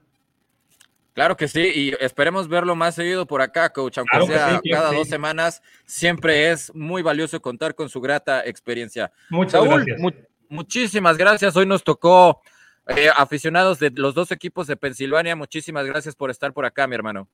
[1.13, 5.07] Claro que sí, y esperemos verlo más seguido por acá, coach, aunque sea cada dos
[5.07, 9.11] semanas, siempre es muy valioso contar con su grata experiencia.
[9.29, 10.01] Muchas gracias.
[10.49, 11.55] muchísimas gracias.
[11.55, 12.41] Hoy nos tocó
[12.87, 15.35] eh, aficionados de los dos equipos de Pensilvania.
[15.35, 17.27] Muchísimas gracias por estar por acá, mi hermano.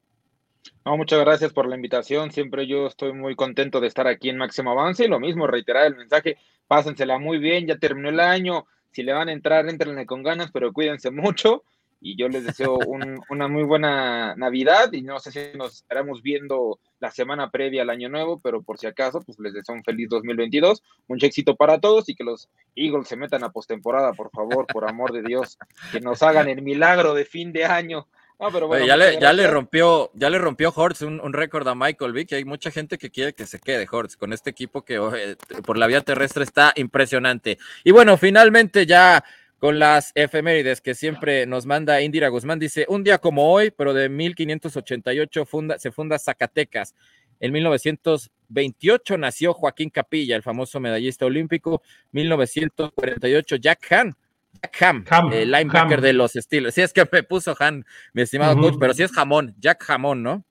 [0.84, 2.32] No, muchas gracias por la invitación.
[2.32, 5.06] Siempre yo estoy muy contento de estar aquí en Máximo Avance.
[5.06, 6.38] Y lo mismo, reiterar el mensaje,
[6.68, 10.52] pásensela muy bien, ya terminó el año si le van a entrar, entrenle con ganas,
[10.52, 11.64] pero cuídense mucho.
[12.02, 12.78] Y yo les deseo
[13.30, 17.90] una muy buena Navidad y no sé si nos estaremos viendo la semana previa al
[17.90, 21.80] Año Nuevo, pero por si acaso, pues les deseo un feliz 2022, mucho éxito para
[21.80, 25.58] todos y que los Eagles se metan a postemporada, por favor, por amor de Dios,
[25.92, 28.08] que nos hagan el milagro de fin de año
[28.86, 32.46] ya, le, ya le rompió, ya le rompió Hortz un, récord a Michael Vick hay
[32.46, 34.98] mucha gente que quiere que se quede Hortz con este equipo que
[35.66, 37.58] por la vía terrestre está impresionante.
[37.84, 39.24] Y bueno, finalmente ya
[39.60, 43.94] con las efemérides que siempre nos manda Indira Guzmán, dice, un día como hoy, pero
[43.94, 46.96] de 1588 funda, se funda Zacatecas.
[47.42, 51.82] En 1928 nació Joaquín Capilla, el famoso medallista olímpico.
[52.14, 54.16] 1948 Jack Han,
[54.62, 56.76] Jack Ham, el linebacker de los Steelers.
[56.76, 60.24] Sí, es que me puso Han, mi estimado coach, pero sí es jamón, Jack Jamón,
[60.24, 60.44] ¿no?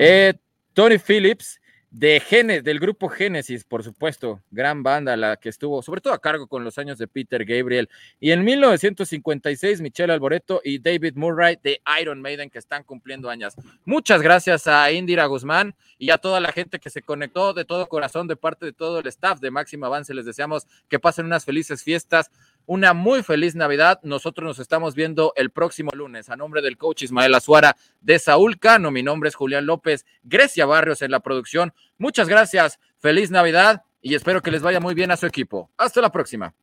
[0.00, 0.34] Eh,
[0.74, 1.60] Tony Phillips,
[1.96, 6.20] de Genes, del grupo Génesis, por supuesto, gran banda la que estuvo, sobre todo a
[6.20, 7.88] cargo con los años de Peter Gabriel.
[8.20, 13.54] Y en 1956, Michelle Alboreto y David Murray de Iron Maiden, que están cumpliendo años.
[13.86, 17.88] Muchas gracias a Indira Guzmán y a toda la gente que se conectó de todo
[17.88, 20.12] corazón, de parte de todo el staff de Máximo Avance.
[20.12, 22.30] Les deseamos que pasen unas felices fiestas
[22.66, 24.00] una muy feliz Navidad.
[24.02, 26.28] Nosotros nos estamos viendo el próximo lunes.
[26.28, 30.66] A nombre del coach Ismael Azuara de Saúl Cano, mi nombre es Julián López, Grecia
[30.66, 31.72] Barrios en la producción.
[31.98, 35.70] Muchas gracias, feliz Navidad y espero que les vaya muy bien a su equipo.
[35.76, 36.54] Hasta la próxima.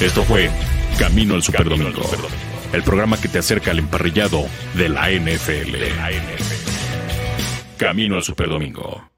[0.00, 0.50] Esto fue
[0.98, 2.02] Camino al Superdomingo,
[2.72, 4.44] el programa que te acerca al emparrillado
[4.74, 5.76] de la NFL.
[7.78, 9.13] Camino al Superdomingo.